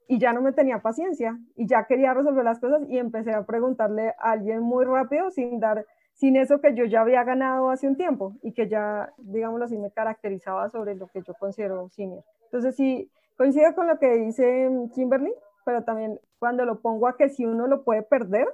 y 0.09 0.19
ya 0.19 0.33
no 0.33 0.41
me 0.41 0.53
tenía 0.53 0.81
paciencia 0.81 1.39
y 1.57 1.67
ya 1.67 1.85
quería 1.85 2.15
resolver 2.15 2.45
las 2.45 2.59
cosas 2.59 2.83
y 2.89 2.99
empecé 2.99 3.33
a 3.33 3.45
preguntarle 3.45 4.15
a 4.19 4.33
alguien 4.33 4.61
muy 4.61 4.85
rápido 4.85 5.31
sin 5.31 5.61
dar 5.61 5.87
sin 6.15 6.37
eso 6.37 6.61
que 6.61 6.75
yo 6.75 6.85
ya 6.85 7.01
había 7.01 7.25
ganado 7.25 7.71
hace 7.71 7.87
un 7.89 7.97
tiempo 7.97 8.35
y 8.43 8.53
que 8.53 8.69
ya, 8.69 9.13
digámoslo 9.17 9.65
así, 9.65 9.79
me 9.79 9.91
caracterizaba 9.91 10.69
sobre 10.69 10.95
lo 10.95 11.07
que 11.09 11.23
yo 11.23 11.33
considero 11.35 11.89
senior. 11.89 12.23
Entonces, 12.45 12.77
sí, 12.77 13.11
Coincido 13.37 13.75
con 13.75 13.87
lo 13.87 13.99
que 13.99 14.15
dice 14.19 14.71
Kimberly, 14.95 15.33
pero 15.64 15.85
también 15.85 16.20
cuando 16.38 16.64
lo 16.64 16.81
pongo 16.81 17.09
a 17.09 17.16
que 17.16 17.29
si 17.29 17.44
uno 17.44 17.66
lo 17.66 17.85
puede 17.85 18.03
perder, 18.03 18.46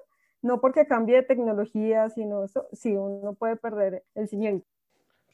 no 0.43 0.61
porque 0.61 0.87
cambie 0.87 1.17
de 1.17 1.23
tecnología, 1.23 2.09
sino 2.11 2.45
eso, 2.45 2.69
si 2.73 2.97
uno 2.97 3.35
puede 3.35 3.57
perder 3.57 4.05
el 4.15 4.29
señorito. 4.29 4.67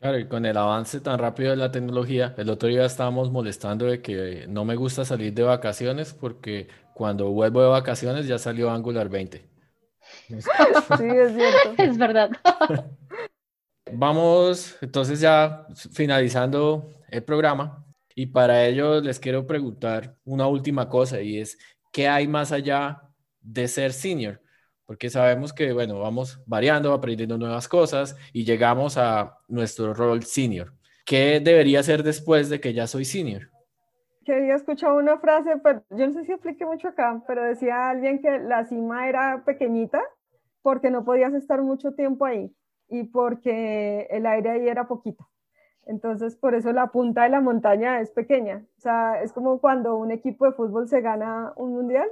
Claro, 0.00 0.18
y 0.18 0.28
con 0.28 0.44
el 0.44 0.56
avance 0.56 1.00
tan 1.00 1.18
rápido 1.18 1.50
de 1.50 1.56
la 1.56 1.70
tecnología, 1.70 2.34
el 2.36 2.50
otro 2.50 2.68
día 2.68 2.84
estábamos 2.84 3.30
molestando 3.30 3.86
de 3.86 4.02
que 4.02 4.46
no 4.48 4.64
me 4.64 4.76
gusta 4.76 5.04
salir 5.04 5.32
de 5.32 5.44
vacaciones 5.44 6.12
porque 6.12 6.68
cuando 6.94 7.30
vuelvo 7.30 7.62
de 7.62 7.68
vacaciones 7.68 8.26
ya 8.26 8.38
salió 8.38 8.70
Angular 8.70 9.08
20. 9.08 9.48
Sí, 10.28 10.34
es 10.36 11.34
cierto. 11.34 11.74
Es 11.78 11.96
verdad. 11.96 12.30
Vamos 13.92 14.76
entonces 14.82 15.20
ya 15.20 15.66
finalizando 15.92 16.90
el 17.08 17.22
programa 17.22 17.83
y 18.14 18.26
para 18.26 18.66
ello 18.66 19.00
les 19.00 19.18
quiero 19.18 19.46
preguntar 19.46 20.16
una 20.24 20.46
última 20.46 20.88
cosa 20.88 21.20
y 21.20 21.38
es, 21.38 21.58
¿qué 21.92 22.08
hay 22.08 22.28
más 22.28 22.52
allá 22.52 23.02
de 23.40 23.68
ser 23.68 23.92
senior? 23.92 24.40
Porque 24.86 25.10
sabemos 25.10 25.52
que, 25.52 25.72
bueno, 25.72 25.98
vamos 25.98 26.42
variando, 26.46 26.92
aprendiendo 26.92 27.38
nuevas 27.38 27.68
cosas 27.68 28.16
y 28.32 28.44
llegamos 28.44 28.96
a 28.98 29.38
nuestro 29.48 29.94
rol 29.94 30.22
senior. 30.24 30.74
¿Qué 31.04 31.40
debería 31.40 31.82
ser 31.82 32.02
después 32.02 32.48
de 32.50 32.60
que 32.60 32.72
ya 32.74 32.86
soy 32.86 33.04
senior? 33.04 33.50
Que 34.24 34.34
había 34.34 34.54
escuchado 34.54 34.96
una 34.96 35.18
frase, 35.18 35.58
pero 35.62 35.84
yo 35.90 36.06
no 36.06 36.12
sé 36.12 36.24
si 36.24 36.32
aplique 36.32 36.64
mucho 36.64 36.88
acá, 36.88 37.22
pero 37.26 37.42
decía 37.44 37.90
alguien 37.90 38.22
que 38.22 38.38
la 38.38 38.64
cima 38.64 39.08
era 39.08 39.42
pequeñita 39.44 40.02
porque 40.62 40.90
no 40.90 41.04
podías 41.04 41.34
estar 41.34 41.60
mucho 41.62 41.92
tiempo 41.92 42.24
ahí 42.24 42.54
y 42.88 43.04
porque 43.04 44.06
el 44.10 44.24
aire 44.26 44.50
ahí 44.50 44.68
era 44.68 44.86
poquito. 44.86 45.28
Entonces, 45.86 46.36
por 46.36 46.54
eso 46.54 46.72
la 46.72 46.88
punta 46.88 47.24
de 47.24 47.30
la 47.30 47.40
montaña 47.40 48.00
es 48.00 48.10
pequeña. 48.10 48.64
O 48.78 48.80
sea, 48.80 49.22
es 49.22 49.32
como 49.32 49.60
cuando 49.60 49.96
un 49.96 50.10
equipo 50.10 50.46
de 50.46 50.52
fútbol 50.52 50.88
se 50.88 51.00
gana 51.00 51.52
un 51.56 51.72
mundial. 51.74 52.08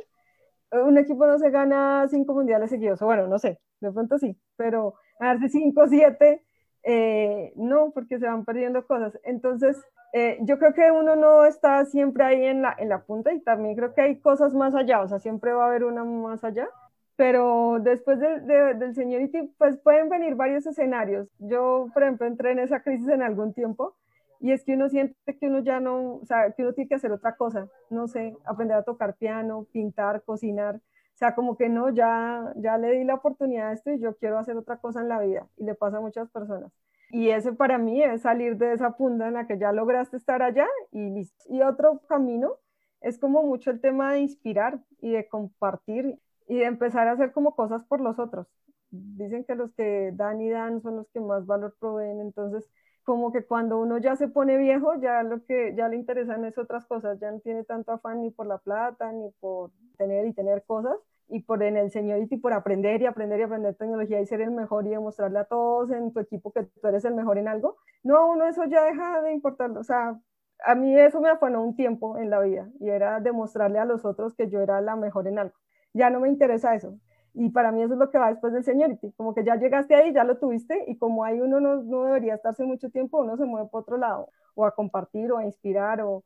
Un 0.73 0.99
equipo 0.99 1.27
no 1.27 1.39
se 1.39 1.51
gana 1.51 2.07
cinco 2.09 2.35
mundiales 2.35 2.71
seguidos, 2.71 3.03
o 3.03 3.07
bueno, 3.07 3.27
no 3.29 3.39
sé, 3.39 3.61
de 3.81 3.93
pronto 3.93 4.19
sí, 4.19 4.39
pero 4.57 4.95
ganarse 5.21 5.51
cinco, 5.51 5.87
siete, 5.89 6.43
eh, 6.83 7.53
no, 7.57 7.91
porque 7.93 8.19
se 8.19 8.27
van 8.27 8.45
perdiendo 8.45 8.87
cosas. 8.87 9.19
Entonces, 9.25 9.77
eh, 10.15 10.39
yo 10.43 10.59
creo 10.59 10.73
que 10.75 10.91
uno 10.91 11.15
no 11.17 11.45
está 11.45 11.85
siempre 11.85 12.25
ahí 12.25 12.45
en 12.47 12.63
la, 12.63 12.75
en 12.79 12.89
la 12.89 13.05
punta 13.05 13.33
y 13.33 13.41
también 13.41 13.77
creo 13.77 13.95
que 13.95 14.01
hay 14.03 14.21
cosas 14.21 14.55
más 14.55 14.75
allá, 14.75 15.03
o 15.03 15.09
sea, 15.09 15.19
siempre 15.19 15.53
va 15.53 15.65
a 15.65 15.69
haber 15.69 15.85
una 15.85 16.05
más 16.05 16.43
allá 16.45 16.69
pero 17.17 17.79
después 17.81 18.19
de, 18.19 18.41
del 18.75 18.95
seniority, 18.95 19.53
pues 19.59 19.77
pueden 19.79 20.09
venir 20.09 20.35
varios 20.35 20.67
escenarios. 20.67 21.29
Yo, 21.39 21.89
por 21.93 22.03
ejemplo, 22.03 22.27
entré 22.27 22.53
en 22.53 22.59
esa 22.59 22.83
crisis 22.83 23.09
en 23.09 23.23
algún 23.23 23.53
tiempo 23.53 23.97
y 24.41 24.53
es 24.53 24.65
que 24.65 24.75
uno 24.75 24.89
siente 24.89 25.17
que 25.39 25.47
uno 25.47 25.61
ya 25.61 25.79
no, 25.79 26.17
o 26.17 26.25
sea, 26.25 26.53
que 26.53 26.63
uno 26.63 26.73
tiene 26.73 26.89
que 26.89 26.97
hacer 26.97 27.13
otra 27.13 27.37
cosa, 27.37 27.69
no 27.91 28.09
sé, 28.09 28.37
aprender 28.45 28.77
a 28.77 28.83
tocar 28.83 29.15
piano, 29.17 29.67
pintar, 29.73 30.23
cocinar, 30.25 30.77
o 30.77 31.17
sea, 31.17 31.35
como 31.35 31.57
que 31.57 31.69
no, 31.69 31.91
ya, 31.91 32.53
ya 32.57 32.79
le 32.79 32.99
di 32.99 33.05
la 33.05 33.15
oportunidad 33.15 33.69
a 33.69 33.73
esto 33.73 33.93
y 33.93 34.01
yo 34.01 34.17
quiero 34.17 34.39
hacer 34.39 34.57
otra 34.57 34.79
cosa 34.79 35.01
en 35.01 35.09
la 35.09 35.21
vida 35.21 35.47
y 35.57 35.65
le 35.65 35.75
pasa 35.75 35.99
a 35.99 36.01
muchas 36.01 36.29
personas. 36.31 36.73
Y 37.11 37.29
ese 37.29 37.53
para 37.53 37.79
mí 37.79 38.03
es 38.03 38.23
salir 38.23 38.57
de 38.57 38.73
esa 38.73 38.97
punta 38.97 39.29
en 39.29 39.35
la 39.35 39.47
que 39.47 39.59
ya 39.59 39.71
lograste 39.71 40.17
estar 40.17 40.43
allá 40.43 40.67
y 40.91 41.11
listo. 41.11 41.45
Y 41.49 41.61
otro 41.61 42.01
camino 42.09 42.57
es 43.03 43.19
como 43.19 43.43
mucho 43.43 43.71
el 43.71 43.81
tema 43.81 44.13
de 44.13 44.21
inspirar 44.21 44.81
y 45.01 45.13
de 45.13 45.29
compartir 45.29 46.19
y 46.49 46.63
empezar 46.63 47.09
a 47.09 47.13
hacer 47.13 47.33
como 47.33 47.55
cosas 47.55 47.85
por 47.85 48.01
los 48.01 48.19
otros. 48.19 48.47
Dicen 48.91 49.45
que 49.45 49.55
los 49.55 49.73
que 49.75 50.13
dan 50.15 50.41
y 50.41 50.51
dan 50.51 50.83
son 50.83 50.97
los 50.97 51.09
que 51.11 51.21
más 51.21 51.47
valor 51.47 51.75
proveen, 51.81 52.21
entonces 52.21 52.71
como 53.05 53.33
que 53.33 53.45
cuando 53.45 53.81
uno 53.81 53.99
ya 53.99 54.17
se 54.17 54.29
pone 54.29 54.57
viejo, 54.59 54.95
ya 55.01 55.23
lo 55.23 55.45
que 55.45 55.75
ya 55.75 55.89
le 55.89 55.97
interesan 55.97 56.45
es 56.45 56.57
otras 56.59 56.87
cosas, 56.87 57.19
ya 57.19 57.31
no 57.31 57.41
tiene 57.41 57.65
tanto 57.65 57.93
afán 57.93 58.23
ni 58.23 58.31
por 58.31 58.47
la 58.47 58.59
plata, 58.59 59.11
ni 59.13 59.31
por 59.41 59.71
tener 59.97 60.27
y 60.27 60.33
tener 60.33 60.63
cosas, 60.65 60.97
y 61.29 61.41
por 61.41 61.63
en 61.63 61.77
el 61.77 61.91
y 62.31 62.37
por 62.37 62.53
aprender 62.53 63.01
y 63.03 63.07
aprender 63.07 63.41
y 63.41 63.43
aprender 63.45 63.75
tecnología 63.75 64.21
y 64.21 64.27
ser 64.27 64.43
el 64.43 64.51
mejor 64.51 64.87
y 64.87 64.91
demostrarle 64.91 65.39
a 65.39 65.45
todos 65.45 65.91
en 65.91 66.13
tu 66.13 66.21
equipo 66.21 66.53
que 66.53 66.65
tú 66.65 66.87
eres 66.87 67.05
el 67.05 67.15
mejor 67.15 67.39
en 67.39 67.49
algo. 67.49 67.77
No, 68.03 68.31
uno 68.31 68.47
eso 68.47 68.65
ya 68.67 68.85
deja 68.85 69.23
de 69.23 69.33
importar, 69.33 69.71
o 69.77 69.83
sea, 69.83 70.21
a 70.65 70.75
mí 70.75 70.97
eso 70.97 71.21
me 71.21 71.31
afanó 71.31 71.63
un 71.63 71.75
tiempo 71.75 72.19
en 72.19 72.31
la 72.31 72.41
vida 72.41 72.69
y 72.79 72.89
era 72.91 73.19
demostrarle 73.21 73.79
a 73.79 73.85
los 73.85 74.05
otros 74.05 74.35
que 74.35 74.49
yo 74.49 74.61
era 74.61 74.81
la 74.81 74.95
mejor 74.97 75.27
en 75.27 75.39
algo 75.39 75.55
ya 75.95 76.11
no 76.11 76.21
me 76.21 76.29
interesa 76.29 76.75
eso. 76.75 76.99
Y 77.35 77.49
para 77.51 77.73
mí 77.73 77.83
eso 77.83 77.95
es 77.95 77.99
lo 77.99 78.11
que 78.11 78.19
va 78.19 78.29
después 78.29 78.53
del 78.53 78.65
seniority, 78.65 79.13
como 79.13 79.35
que 79.35 79.43
ya 79.43 79.57
llegaste 79.57 79.95
ahí, 79.95 80.13
ya 80.13 80.25
lo 80.25 80.37
tuviste 80.39 80.85
y 80.87 80.99
como 80.99 81.25
ahí 81.25 81.41
uno 81.41 81.61
no, 81.61 81.83
no 81.83 82.05
debería 82.05 82.35
estarse 82.35 82.63
mucho 82.65 82.91
tiempo, 82.91 83.21
uno 83.21 83.37
se 83.39 83.47
mueve 83.47 83.69
por 83.71 83.83
otro 83.83 83.97
lado, 83.97 84.29
o 84.55 84.67
a 84.67 84.75
compartir, 84.75 85.33
o 85.33 85.39
a 85.39 85.45
inspirar, 85.45 86.03
o, 86.03 86.25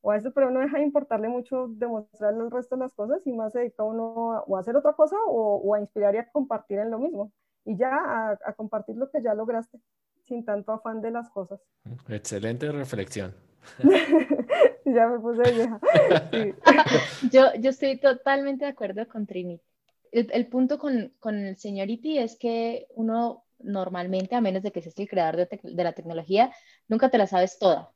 o 0.00 0.10
a 0.10 0.16
eso, 0.16 0.32
pero 0.32 0.50
no 0.50 0.60
deja 0.60 0.78
de 0.78 0.84
importarle 0.84 1.28
mucho 1.28 1.68
demostrarle 1.68 2.44
el 2.44 2.50
resto 2.50 2.76
de 2.76 2.82
las 2.82 2.94
cosas 2.94 3.20
y 3.26 3.32
más 3.34 3.52
se 3.52 3.58
dedica 3.60 3.84
uno 3.84 4.32
a, 4.32 4.40
o 4.42 4.56
a 4.56 4.60
hacer 4.60 4.76
otra 4.76 4.94
cosa 4.94 5.16
o, 5.26 5.56
o, 5.56 5.74
a 5.74 5.80
inspirar 5.80 6.14
y 6.14 6.18
a 6.18 6.30
compartir 6.30 6.78
en 6.78 6.90
lo 6.90 6.98
mismo. 6.98 7.32
Y 7.66 7.76
ya 7.76 7.90
a, 7.94 8.38
a 8.42 8.52
compartir 8.54 8.96
lo 8.96 9.10
que 9.10 9.20
ya 9.20 9.34
lograste, 9.34 9.78
sin 10.22 10.44
tanto 10.44 10.72
afán 10.72 11.02
de 11.02 11.10
las 11.10 11.28
cosas. 11.28 11.60
Excelente 12.08 12.70
reflexión. 12.72 13.34
ya 14.94 15.08
me 15.08 15.18
puse 15.18 15.52
vieja. 15.52 15.80
yo, 17.32 17.54
yo 17.58 17.70
estoy 17.70 17.98
totalmente 17.98 18.64
de 18.64 18.70
acuerdo 18.70 19.06
con 19.08 19.26
Trini. 19.26 19.60
El, 20.12 20.28
el 20.32 20.46
punto 20.46 20.78
con, 20.78 21.12
con, 21.18 21.34
el 21.34 21.56
señority 21.56 22.18
es 22.18 22.36
que 22.36 22.86
uno 22.94 23.44
normalmente, 23.58 24.36
a 24.36 24.40
menos 24.40 24.62
de 24.62 24.70
que 24.70 24.82
seas 24.82 24.98
el 24.98 25.08
creador 25.08 25.36
de, 25.36 25.60
de, 25.62 25.84
la 25.84 25.92
tecnología, 25.92 26.52
nunca 26.88 27.10
te 27.10 27.18
la 27.18 27.26
sabes 27.26 27.58
toda. 27.58 27.92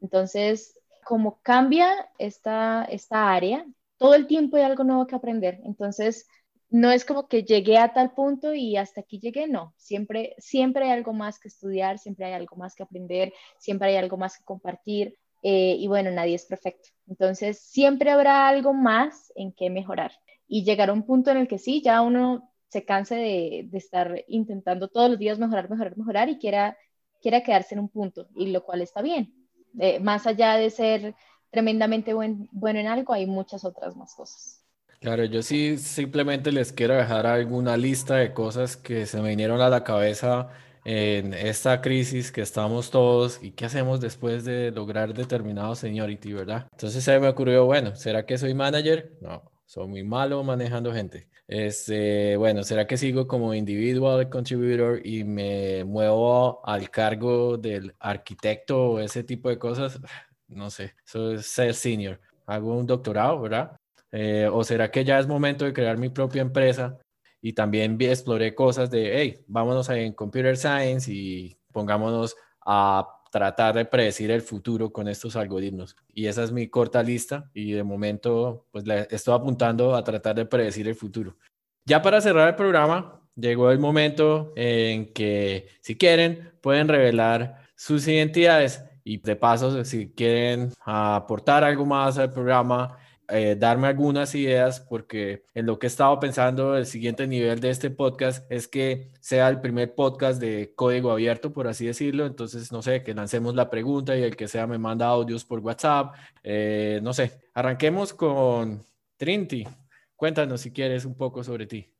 Entonces, 0.00 0.80
como 1.04 1.40
cambia 1.42 2.10
esta, 2.18 2.84
esta 2.84 3.32
área, 3.32 3.64
todo 3.98 4.14
el 4.14 4.26
tiempo 4.26 4.56
hay 4.56 4.64
algo 4.64 4.84
nuevo 4.84 5.06
que 5.06 5.14
aprender. 5.14 5.60
Entonces, 5.64 6.26
no 6.70 6.90
es 6.90 7.04
como 7.04 7.28
que 7.28 7.44
llegué 7.44 7.78
a 7.78 7.92
tal 7.92 8.12
punto 8.14 8.54
y 8.54 8.76
hasta 8.76 9.02
aquí 9.02 9.20
llegué, 9.20 9.46
no. 9.46 9.74
Siempre, 9.76 10.34
siempre 10.38 10.86
hay 10.86 10.90
algo 10.90 11.12
más 11.12 11.38
que 11.38 11.48
estudiar, 11.48 11.98
siempre 11.98 12.24
hay 12.24 12.32
algo 12.32 12.56
más 12.56 12.74
que 12.74 12.82
aprender, 12.82 13.32
siempre 13.58 13.88
hay 13.88 13.96
algo 13.96 14.16
más 14.16 14.38
que 14.38 14.44
compartir. 14.44 15.18
Eh, 15.42 15.76
y 15.78 15.88
bueno, 15.88 16.10
nadie 16.10 16.36
es 16.36 16.46
perfecto. 16.46 16.88
Entonces, 17.08 17.58
siempre 17.60 18.10
habrá 18.10 18.48
algo 18.48 18.72
más 18.72 19.32
en 19.34 19.52
que 19.52 19.70
mejorar. 19.70 20.12
Y 20.48 20.64
llegar 20.64 20.90
a 20.90 20.92
un 20.92 21.04
punto 21.04 21.30
en 21.30 21.38
el 21.38 21.48
que 21.48 21.58
sí, 21.58 21.82
ya 21.82 22.00
uno 22.00 22.52
se 22.68 22.84
canse 22.84 23.16
de, 23.16 23.66
de 23.70 23.78
estar 23.78 24.24
intentando 24.28 24.88
todos 24.88 25.10
los 25.10 25.18
días 25.18 25.38
mejorar, 25.38 25.68
mejorar, 25.68 25.96
mejorar 25.96 26.28
y 26.28 26.38
quiera, 26.38 26.76
quiera 27.20 27.42
quedarse 27.42 27.74
en 27.74 27.80
un 27.80 27.88
punto, 27.88 28.28
y 28.34 28.46
lo 28.46 28.64
cual 28.64 28.80
está 28.80 29.02
bien. 29.02 29.34
Eh, 29.78 30.00
más 30.00 30.26
allá 30.26 30.56
de 30.56 30.70
ser 30.70 31.14
tremendamente 31.50 32.14
buen, 32.14 32.48
bueno 32.50 32.80
en 32.80 32.86
algo, 32.86 33.12
hay 33.12 33.26
muchas 33.26 33.64
otras 33.64 33.94
más 33.96 34.14
cosas. 34.14 34.64
Claro, 35.00 35.24
yo 35.24 35.42
sí 35.42 35.78
simplemente 35.78 36.52
les 36.52 36.72
quiero 36.72 36.94
dejar 36.94 37.26
alguna 37.26 37.76
lista 37.76 38.16
de 38.16 38.32
cosas 38.32 38.76
que 38.76 39.04
se 39.04 39.20
me 39.20 39.30
vinieron 39.30 39.60
a 39.60 39.68
la 39.68 39.82
cabeza 39.82 40.48
en 40.84 41.34
esta 41.34 41.80
crisis 41.80 42.32
que 42.32 42.40
estamos 42.40 42.90
todos 42.90 43.42
y 43.42 43.52
qué 43.52 43.66
hacemos 43.66 44.00
después 44.00 44.44
de 44.44 44.70
lograr 44.70 45.14
determinado 45.14 45.74
seniority, 45.74 46.32
¿verdad? 46.32 46.68
Entonces 46.72 47.04
se 47.04 47.18
me 47.20 47.28
ocurrió, 47.28 47.66
bueno, 47.66 47.94
¿será 47.96 48.26
que 48.26 48.38
soy 48.38 48.54
manager? 48.54 49.12
No, 49.20 49.50
soy 49.66 49.86
muy 49.88 50.04
malo 50.04 50.42
manejando 50.42 50.92
gente. 50.92 51.28
Este, 51.46 52.36
bueno, 52.36 52.62
¿será 52.62 52.86
que 52.86 52.96
sigo 52.96 53.26
como 53.26 53.54
individual 53.54 54.28
contributor 54.30 55.00
y 55.04 55.24
me 55.24 55.84
muevo 55.84 56.66
al 56.66 56.88
cargo 56.90 57.58
del 57.58 57.94
arquitecto 57.98 58.92
o 58.92 58.98
ese 59.00 59.22
tipo 59.24 59.48
de 59.48 59.58
cosas? 59.58 60.00
No 60.48 60.70
sé, 60.70 60.94
eso 61.06 61.32
es 61.32 61.46
ser 61.46 61.74
senior. 61.74 62.20
Hago 62.46 62.76
un 62.76 62.86
doctorado, 62.86 63.40
¿verdad? 63.40 63.76
Eh, 64.10 64.48
¿O 64.52 64.62
será 64.64 64.90
que 64.90 65.04
ya 65.04 65.18
es 65.18 65.26
momento 65.26 65.64
de 65.64 65.72
crear 65.72 65.96
mi 65.98 66.08
propia 66.10 66.42
empresa? 66.42 66.98
Y 67.42 67.52
también 67.52 68.00
exploré 68.00 68.54
cosas 68.54 68.90
de, 68.90 69.20
hey, 69.20 69.44
vámonos 69.48 69.90
en 69.90 70.12
Computer 70.14 70.56
Science 70.56 71.12
y 71.12 71.58
pongámonos 71.72 72.36
a 72.64 73.06
tratar 73.32 73.74
de 73.74 73.86
predecir 73.86 74.30
el 74.30 74.42
futuro 74.42 74.92
con 74.92 75.08
estos 75.08 75.36
algoritmos. 75.36 75.96
Y 76.08 76.26
esa 76.26 76.44
es 76.44 76.52
mi 76.52 76.68
corta 76.68 77.02
lista 77.02 77.50
y 77.52 77.72
de 77.72 77.82
momento 77.82 78.66
pues 78.70 78.86
le 78.86 79.08
estoy 79.10 79.34
apuntando 79.34 79.96
a 79.96 80.04
tratar 80.04 80.36
de 80.36 80.46
predecir 80.46 80.86
el 80.86 80.94
futuro. 80.94 81.36
Ya 81.84 82.00
para 82.00 82.20
cerrar 82.20 82.48
el 82.48 82.54
programa, 82.54 83.20
llegó 83.34 83.70
el 83.70 83.78
momento 83.78 84.52
en 84.54 85.12
que 85.12 85.68
si 85.80 85.96
quieren 85.96 86.52
pueden 86.60 86.88
revelar 86.88 87.62
sus 87.74 88.06
identidades 88.06 88.84
y 89.02 89.18
de 89.18 89.34
paso 89.34 89.84
si 89.84 90.12
quieren 90.12 90.70
aportar 90.84 91.64
algo 91.64 91.86
más 91.86 92.18
al 92.18 92.32
programa 92.32 92.98
eh, 93.32 93.56
darme 93.56 93.88
algunas 93.88 94.34
ideas 94.34 94.80
porque 94.80 95.44
en 95.54 95.64
lo 95.66 95.78
que 95.78 95.86
he 95.86 95.88
estado 95.88 96.20
pensando 96.20 96.76
el 96.76 96.84
siguiente 96.86 97.26
nivel 97.26 97.60
de 97.60 97.70
este 97.70 97.88
podcast 97.90 98.44
es 98.52 98.68
que 98.68 99.10
sea 99.20 99.48
el 99.48 99.60
primer 99.60 99.94
podcast 99.94 100.38
de 100.40 100.74
código 100.74 101.10
abierto, 101.10 101.52
por 101.52 101.66
así 101.66 101.86
decirlo. 101.86 102.26
Entonces, 102.26 102.70
no 102.72 102.82
sé, 102.82 103.02
que 103.02 103.14
lancemos 103.14 103.54
la 103.54 103.70
pregunta 103.70 104.16
y 104.16 104.22
el 104.22 104.36
que 104.36 104.48
sea 104.48 104.66
me 104.66 104.78
manda 104.78 105.06
audios 105.06 105.44
por 105.44 105.60
WhatsApp. 105.60 106.14
Eh, 106.42 107.00
no 107.02 107.12
sé, 107.14 107.40
arranquemos 107.54 108.12
con 108.12 108.84
Trinity. 109.16 109.66
Cuéntanos 110.14 110.60
si 110.60 110.70
quieres 110.70 111.04
un 111.04 111.16
poco 111.16 111.42
sobre 111.42 111.66
ti. 111.66 111.91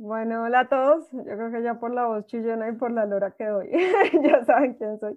Bueno, 0.00 0.44
hola 0.44 0.60
a 0.60 0.68
todos. 0.68 1.10
Yo 1.10 1.24
creo 1.24 1.50
que 1.50 1.60
ya 1.60 1.80
por 1.80 1.92
la 1.92 2.06
voz 2.06 2.24
chillona 2.26 2.68
y 2.68 2.72
por 2.76 2.92
la 2.92 3.04
lora 3.04 3.32
que 3.32 3.44
doy, 3.46 3.68
ya 4.22 4.44
saben 4.44 4.74
quién 4.74 4.96
soy. 5.00 5.12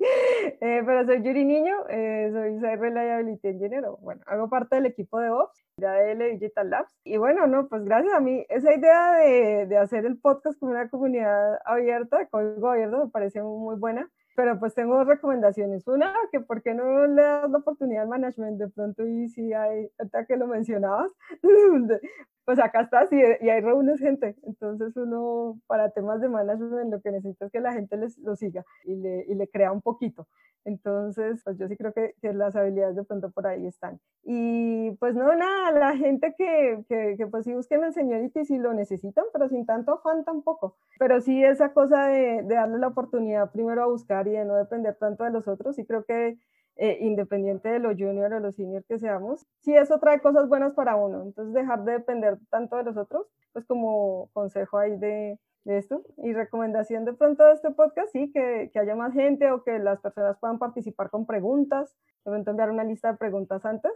Eh, 0.60 0.82
pero 0.84 1.06
soy 1.06 1.22
Yuri 1.22 1.46
Niño, 1.46 1.88
eh, 1.88 2.32
soy 2.34 2.56
Cyber 2.56 2.80
Reliability 2.80 3.48
Engineer. 3.48 3.84
Bueno, 4.00 4.24
hago 4.26 4.50
parte 4.50 4.78
del 4.78 4.88
equipo 4.88 5.20
de 5.20 5.30
Ops 5.30 5.64
de 5.78 5.86
ADL 5.86 6.32
Digital 6.32 6.72
Labs. 6.72 6.98
Y 7.04 7.18
bueno, 7.18 7.46
no, 7.46 7.68
pues 7.68 7.86
gracias 7.86 8.12
a 8.16 8.22
mí, 8.22 8.44
esa 8.50 8.74
idea 8.74 9.18
de, 9.18 9.68
de 9.68 9.78
hacer 9.78 10.04
el 10.08 10.18
podcast 10.18 10.58
con 10.60 10.70
una 10.70 10.90
comunidad 10.90 11.60
abierta, 11.64 12.18
de 12.18 12.28
código 12.28 12.72
abierto, 12.72 13.06
me 13.06 13.12
parece 13.12 13.44
muy 13.44 13.76
buena. 13.76 14.10
Pero 14.36 14.60
pues 14.60 14.74
tengo 14.74 14.98
dos 14.98 15.06
recomendaciones. 15.06 15.88
Una, 15.88 16.12
que 16.32 16.40
por 16.40 16.64
qué 16.64 16.74
no 16.74 17.06
le 17.06 17.22
das 17.22 17.52
la 17.52 17.58
oportunidad 17.60 18.04
al 18.04 18.10
management 18.10 18.58
de 18.58 18.70
pronto 18.70 19.06
y 19.06 19.28
si 19.28 19.54
hay, 19.54 19.92
hasta 20.00 20.26
que 20.26 20.38
lo 20.38 20.48
mencionabas, 20.48 21.12
pues 22.46 22.60
acá 22.60 22.82
estás 22.82 23.12
y, 23.12 23.18
y 23.18 23.50
hay 23.50 23.62
reúnes 23.62 24.00
gente. 24.00 24.36
Entonces 24.44 24.96
uno 24.98 25.60
para 25.68 25.92
temas 25.92 26.22
de 26.22 26.30
management 26.30 26.92
lo 26.92 27.02
que 27.02 27.12
necesita 27.12 27.46
es 27.46 27.52
que 27.52 27.60
la 27.60 27.74
gente 27.74 27.98
les, 27.98 28.18
lo 28.20 28.36
siga 28.36 28.66
y 28.84 28.96
le, 28.96 29.26
y 29.28 29.36
le 29.36 29.48
crea 29.48 29.72
un 29.72 29.82
poquito. 29.82 30.28
Entonces, 30.64 31.42
pues 31.44 31.58
yo 31.58 31.68
sí 31.68 31.76
creo 31.76 31.92
que, 31.92 32.14
que, 32.22 32.34
las 32.34 32.56
habilidades 32.56 32.96
de 32.96 33.04
pronto 33.04 33.32
por 33.32 33.48
ahí 33.48 33.66
están. 33.66 34.00
Y 34.24 34.92
pues 35.00 35.16
no, 35.16 35.36
nada, 35.36 35.72
la 35.72 35.98
gente 35.98 36.36
que, 36.38 36.84
que, 36.88 37.16
que 37.18 37.28
pues 37.28 37.46
sí 37.46 37.54
busquen 37.54 37.84
el 37.84 37.94
señority 37.94 38.46
si 38.46 38.58
lo 38.58 38.74
necesitan, 38.74 39.26
pero 39.34 39.50
sin 39.50 39.66
tanto 39.66 39.94
afán 39.94 40.24
tampoco. 40.24 40.78
Pero 41.00 41.20
sí 41.20 41.44
esa 41.44 41.74
cosa 41.74 42.06
de, 42.08 42.44
darle 42.44 42.78
la 42.78 42.90
oportunidad 42.90 43.52
primero 43.52 43.82
a 43.84 43.88
buscar 43.88 44.28
y 44.28 44.32
de 44.32 44.46
no 44.46 44.56
depender 44.56 44.96
tanto 45.00 45.24
de 45.24 45.32
los 45.32 45.48
otros, 45.48 45.80
y 45.80 45.86
creo 45.86 46.06
que 46.06 46.38
eh, 46.82 46.98
independiente 47.00 47.70
de 47.70 47.78
lo 47.78 47.90
junior 47.90 48.34
o 48.34 48.40
lo 48.40 48.52
senior 48.52 48.84
que 48.86 48.98
seamos, 48.98 49.46
sí 49.60 49.76
eso 49.76 50.00
trae 50.00 50.20
cosas 50.20 50.50
buenas 50.50 50.74
para 50.74 50.96
uno. 50.96 51.22
Entonces 51.22 51.54
dejar 51.54 51.84
de 51.84 51.92
depender 51.92 52.40
tanto 52.50 52.76
de 52.76 52.82
los 52.82 52.98
otros, 52.98 53.28
pues 53.54 53.68
como 53.68 54.32
consejo 54.34 54.80
ahí 54.80 54.98
de, 54.98 55.38
de 55.64 55.78
esto. 55.78 56.02
Y 56.18 56.34
recomendación 56.34 57.06
de 57.06 57.14
pronto 57.14 57.46
de 57.46 57.54
este 57.54 57.70
podcast, 57.70 58.12
sí, 58.12 58.32
que, 58.32 58.72
que, 58.74 58.80
haya 58.80 58.96
más 58.96 59.14
gente 59.14 59.52
o 59.52 59.64
que 59.64 59.78
las 59.78 60.02
personas 60.02 60.40
puedan 60.40 60.58
participar 60.58 61.12
con 61.12 61.28
preguntas, 61.28 61.96
de 62.26 62.32
pronto 62.32 62.50
enviar 62.50 62.72
una 62.72 62.84
lista 62.84 63.12
de 63.12 63.18
preguntas 63.20 63.64
antes. 63.64 63.92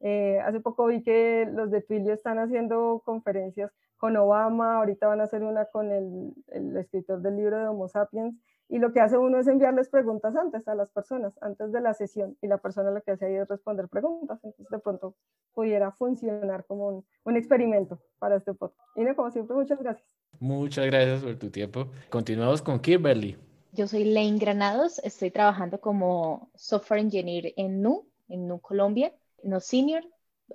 Eh, 0.00 0.38
hace 0.40 0.60
poco 0.60 0.88
vi 0.88 1.02
que 1.02 1.48
los 1.50 1.70
de 1.70 1.80
Twilio 1.80 2.12
están 2.12 2.38
haciendo 2.38 3.00
conferencias 3.02 3.72
con 3.96 4.14
Obama, 4.14 4.76
ahorita 4.76 5.06
van 5.06 5.22
a 5.22 5.24
hacer 5.24 5.42
una 5.42 5.64
con 5.64 5.90
el, 5.90 6.34
el 6.48 6.76
escritor 6.76 7.22
del 7.22 7.36
libro 7.36 7.58
de 7.58 7.66
Homo 7.66 7.88
Sapiens, 7.88 8.36
y 8.68 8.78
lo 8.78 8.92
que 8.92 9.00
hace 9.00 9.16
uno 9.16 9.38
es 9.38 9.46
enviarles 9.46 9.88
preguntas 9.88 10.34
antes 10.36 10.66
a 10.66 10.74
las 10.74 10.90
personas, 10.90 11.34
antes 11.40 11.72
de 11.72 11.80
la 11.80 11.94
sesión, 11.94 12.36
y 12.42 12.48
la 12.48 12.58
persona 12.58 12.90
lo 12.90 13.02
que 13.02 13.12
hace 13.12 13.26
ahí 13.26 13.34
es 13.34 13.48
responder 13.48 13.88
preguntas, 13.88 14.40
entonces 14.42 14.68
de 14.70 14.78
pronto 14.78 15.14
pudiera 15.54 15.92
funcionar 15.92 16.64
como 16.66 16.88
un, 16.88 17.06
un 17.24 17.36
experimento 17.36 18.00
para 18.18 18.36
este 18.36 18.54
podcast. 18.54 18.80
Y 18.96 19.04
no, 19.04 19.14
como 19.14 19.30
siempre, 19.30 19.54
muchas 19.54 19.78
gracias. 19.78 20.08
Muchas 20.40 20.86
gracias 20.86 21.22
por 21.22 21.36
tu 21.36 21.50
tiempo. 21.50 21.88
Continuamos 22.10 22.60
con 22.60 22.80
Kimberly. 22.80 23.38
Yo 23.72 23.86
soy 23.86 24.04
Lane 24.04 24.38
Granados, 24.38 24.98
estoy 25.00 25.30
trabajando 25.30 25.80
como 25.80 26.50
software 26.54 27.00
engineer 27.00 27.52
en 27.56 27.82
NU, 27.82 28.08
en 28.28 28.48
NU 28.48 28.60
Colombia, 28.60 29.12
no 29.42 29.60
senior, 29.60 30.02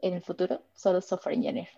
en 0.02 0.16
el 0.16 0.22
futuro, 0.22 0.62
solo 0.74 1.02
software 1.02 1.36
engineer. 1.36 1.70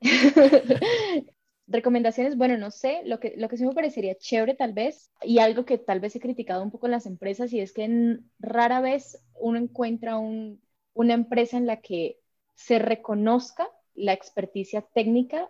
Recomendaciones, 1.72 2.36
bueno, 2.36 2.58
no 2.58 2.70
sé, 2.70 3.00
lo 3.04 3.18
que, 3.18 3.34
lo 3.36 3.48
que 3.48 3.56
sí 3.56 3.64
me 3.64 3.72
parecería 3.72 4.14
chévere 4.16 4.54
tal 4.54 4.72
vez, 4.72 5.10
y 5.22 5.38
algo 5.38 5.64
que 5.64 5.78
tal 5.78 6.00
vez 6.00 6.14
he 6.14 6.20
criticado 6.20 6.62
un 6.62 6.70
poco 6.70 6.86
en 6.86 6.92
las 6.92 7.06
empresas, 7.06 7.52
y 7.52 7.60
es 7.60 7.72
que 7.72 8.18
rara 8.38 8.80
vez 8.80 9.24
uno 9.34 9.58
encuentra 9.58 10.18
un, 10.18 10.60
una 10.92 11.14
empresa 11.14 11.56
en 11.56 11.66
la 11.66 11.78
que 11.78 12.18
se 12.54 12.78
reconozca 12.78 13.68
la 13.94 14.12
experticia 14.12 14.82
técnica 14.82 15.48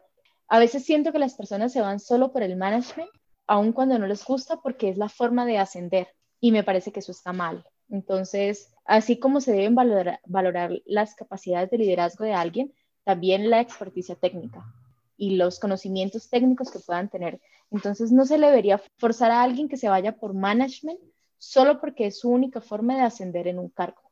a 0.52 0.58
veces 0.58 0.84
siento 0.84 1.12
que 1.12 1.18
las 1.18 1.34
personas 1.34 1.72
se 1.72 1.80
van 1.80 1.98
solo 1.98 2.30
por 2.30 2.42
el 2.42 2.56
management, 2.56 3.08
aun 3.46 3.72
cuando 3.72 3.98
no 3.98 4.06
les 4.06 4.22
gusta, 4.22 4.60
porque 4.60 4.90
es 4.90 4.98
la 4.98 5.08
forma 5.08 5.46
de 5.46 5.56
ascender. 5.56 6.08
Y 6.40 6.52
me 6.52 6.62
parece 6.62 6.92
que 6.92 7.00
eso 7.00 7.10
está 7.10 7.32
mal. 7.32 7.64
Entonces, 7.88 8.70
así 8.84 9.18
como 9.18 9.40
se 9.40 9.52
deben 9.52 9.74
valorar, 9.74 10.20
valorar 10.26 10.72
las 10.84 11.14
capacidades 11.14 11.70
de 11.70 11.78
liderazgo 11.78 12.24
de 12.24 12.34
alguien, 12.34 12.74
también 13.02 13.48
la 13.48 13.62
experticia 13.62 14.14
técnica 14.14 14.62
y 15.16 15.36
los 15.36 15.60
conocimientos 15.60 16.28
técnicos 16.28 16.70
que 16.70 16.78
puedan 16.78 17.08
tener. 17.08 17.40
Entonces, 17.70 18.12
no 18.12 18.24
se 18.24 18.38
le 18.38 18.48
debería 18.48 18.80
forzar 18.98 19.30
a 19.30 19.42
alguien 19.42 19.68
que 19.68 19.76
se 19.76 19.88
vaya 19.88 20.16
por 20.16 20.34
management 20.34 21.00
solo 21.38 21.80
porque 21.80 22.06
es 22.06 22.20
su 22.20 22.30
única 22.30 22.60
forma 22.60 22.96
de 22.96 23.02
ascender 23.02 23.48
en 23.48 23.58
un 23.58 23.68
cargo. 23.68 24.02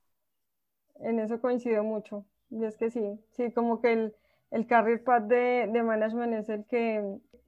En 1.00 1.20
eso 1.20 1.40
coincido 1.40 1.84
mucho. 1.84 2.24
Y 2.50 2.64
es 2.64 2.76
que 2.76 2.90
sí, 2.90 3.20
sí, 3.30 3.52
como 3.52 3.80
que 3.80 3.92
el, 3.92 4.14
el 4.50 4.66
career 4.66 5.04
path 5.04 5.24
de, 5.24 5.68
de, 5.72 5.82
management 5.82 6.34
es 6.34 6.48
el 6.48 6.64
que, 6.64 6.96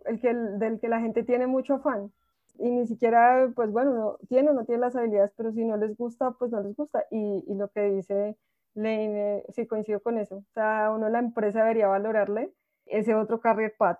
el 0.04 0.20
que 0.20 0.34
del 0.34 0.78
que 0.78 0.88
la 0.88 1.00
gente 1.00 1.24
tiene 1.24 1.46
mucho 1.46 1.74
afán 1.74 2.12
y 2.58 2.70
ni 2.70 2.86
siquiera, 2.86 3.50
pues 3.54 3.72
bueno, 3.72 3.94
no, 3.94 4.18
tiene 4.28 4.50
o 4.50 4.52
no 4.52 4.64
tiene 4.64 4.80
las 4.80 4.94
habilidades, 4.94 5.32
pero 5.36 5.52
si 5.52 5.64
no 5.64 5.76
les 5.76 5.96
gusta, 5.96 6.30
pues 6.32 6.50
no 6.52 6.60
les 6.62 6.76
gusta. 6.76 7.04
Y, 7.10 7.44
y 7.46 7.54
lo 7.54 7.68
que 7.68 7.82
dice 7.90 8.36
Lane, 8.74 9.38
eh, 9.38 9.44
sí 9.54 9.66
coincido 9.66 10.00
con 10.00 10.18
eso. 10.18 10.36
O 10.36 10.52
sea, 10.54 10.92
uno 10.94 11.08
la 11.08 11.18
empresa 11.18 11.60
debería 11.60 11.88
valorarle 11.88 12.52
ese 12.92 13.14
otro 13.14 13.40
career 13.40 13.74
path. 13.76 13.98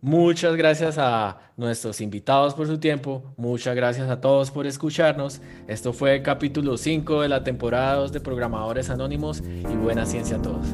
Muchas 0.00 0.56
gracias 0.56 0.98
a 0.98 1.38
nuestros 1.56 2.00
invitados 2.00 2.54
por 2.54 2.66
su 2.66 2.78
tiempo. 2.78 3.22
Muchas 3.36 3.76
gracias 3.76 4.10
a 4.10 4.20
todos 4.20 4.50
por 4.50 4.66
escucharnos. 4.66 5.40
Esto 5.68 5.92
fue 5.92 6.16
el 6.16 6.22
capítulo 6.24 6.76
5 6.76 7.22
de 7.22 7.28
la 7.28 7.44
temporada 7.44 7.94
2 7.94 8.12
de 8.12 8.20
Programadores 8.20 8.90
Anónimos 8.90 9.44
y 9.46 9.76
buena 9.76 10.04
ciencia 10.04 10.38
a 10.38 10.42
todos. 10.42 10.66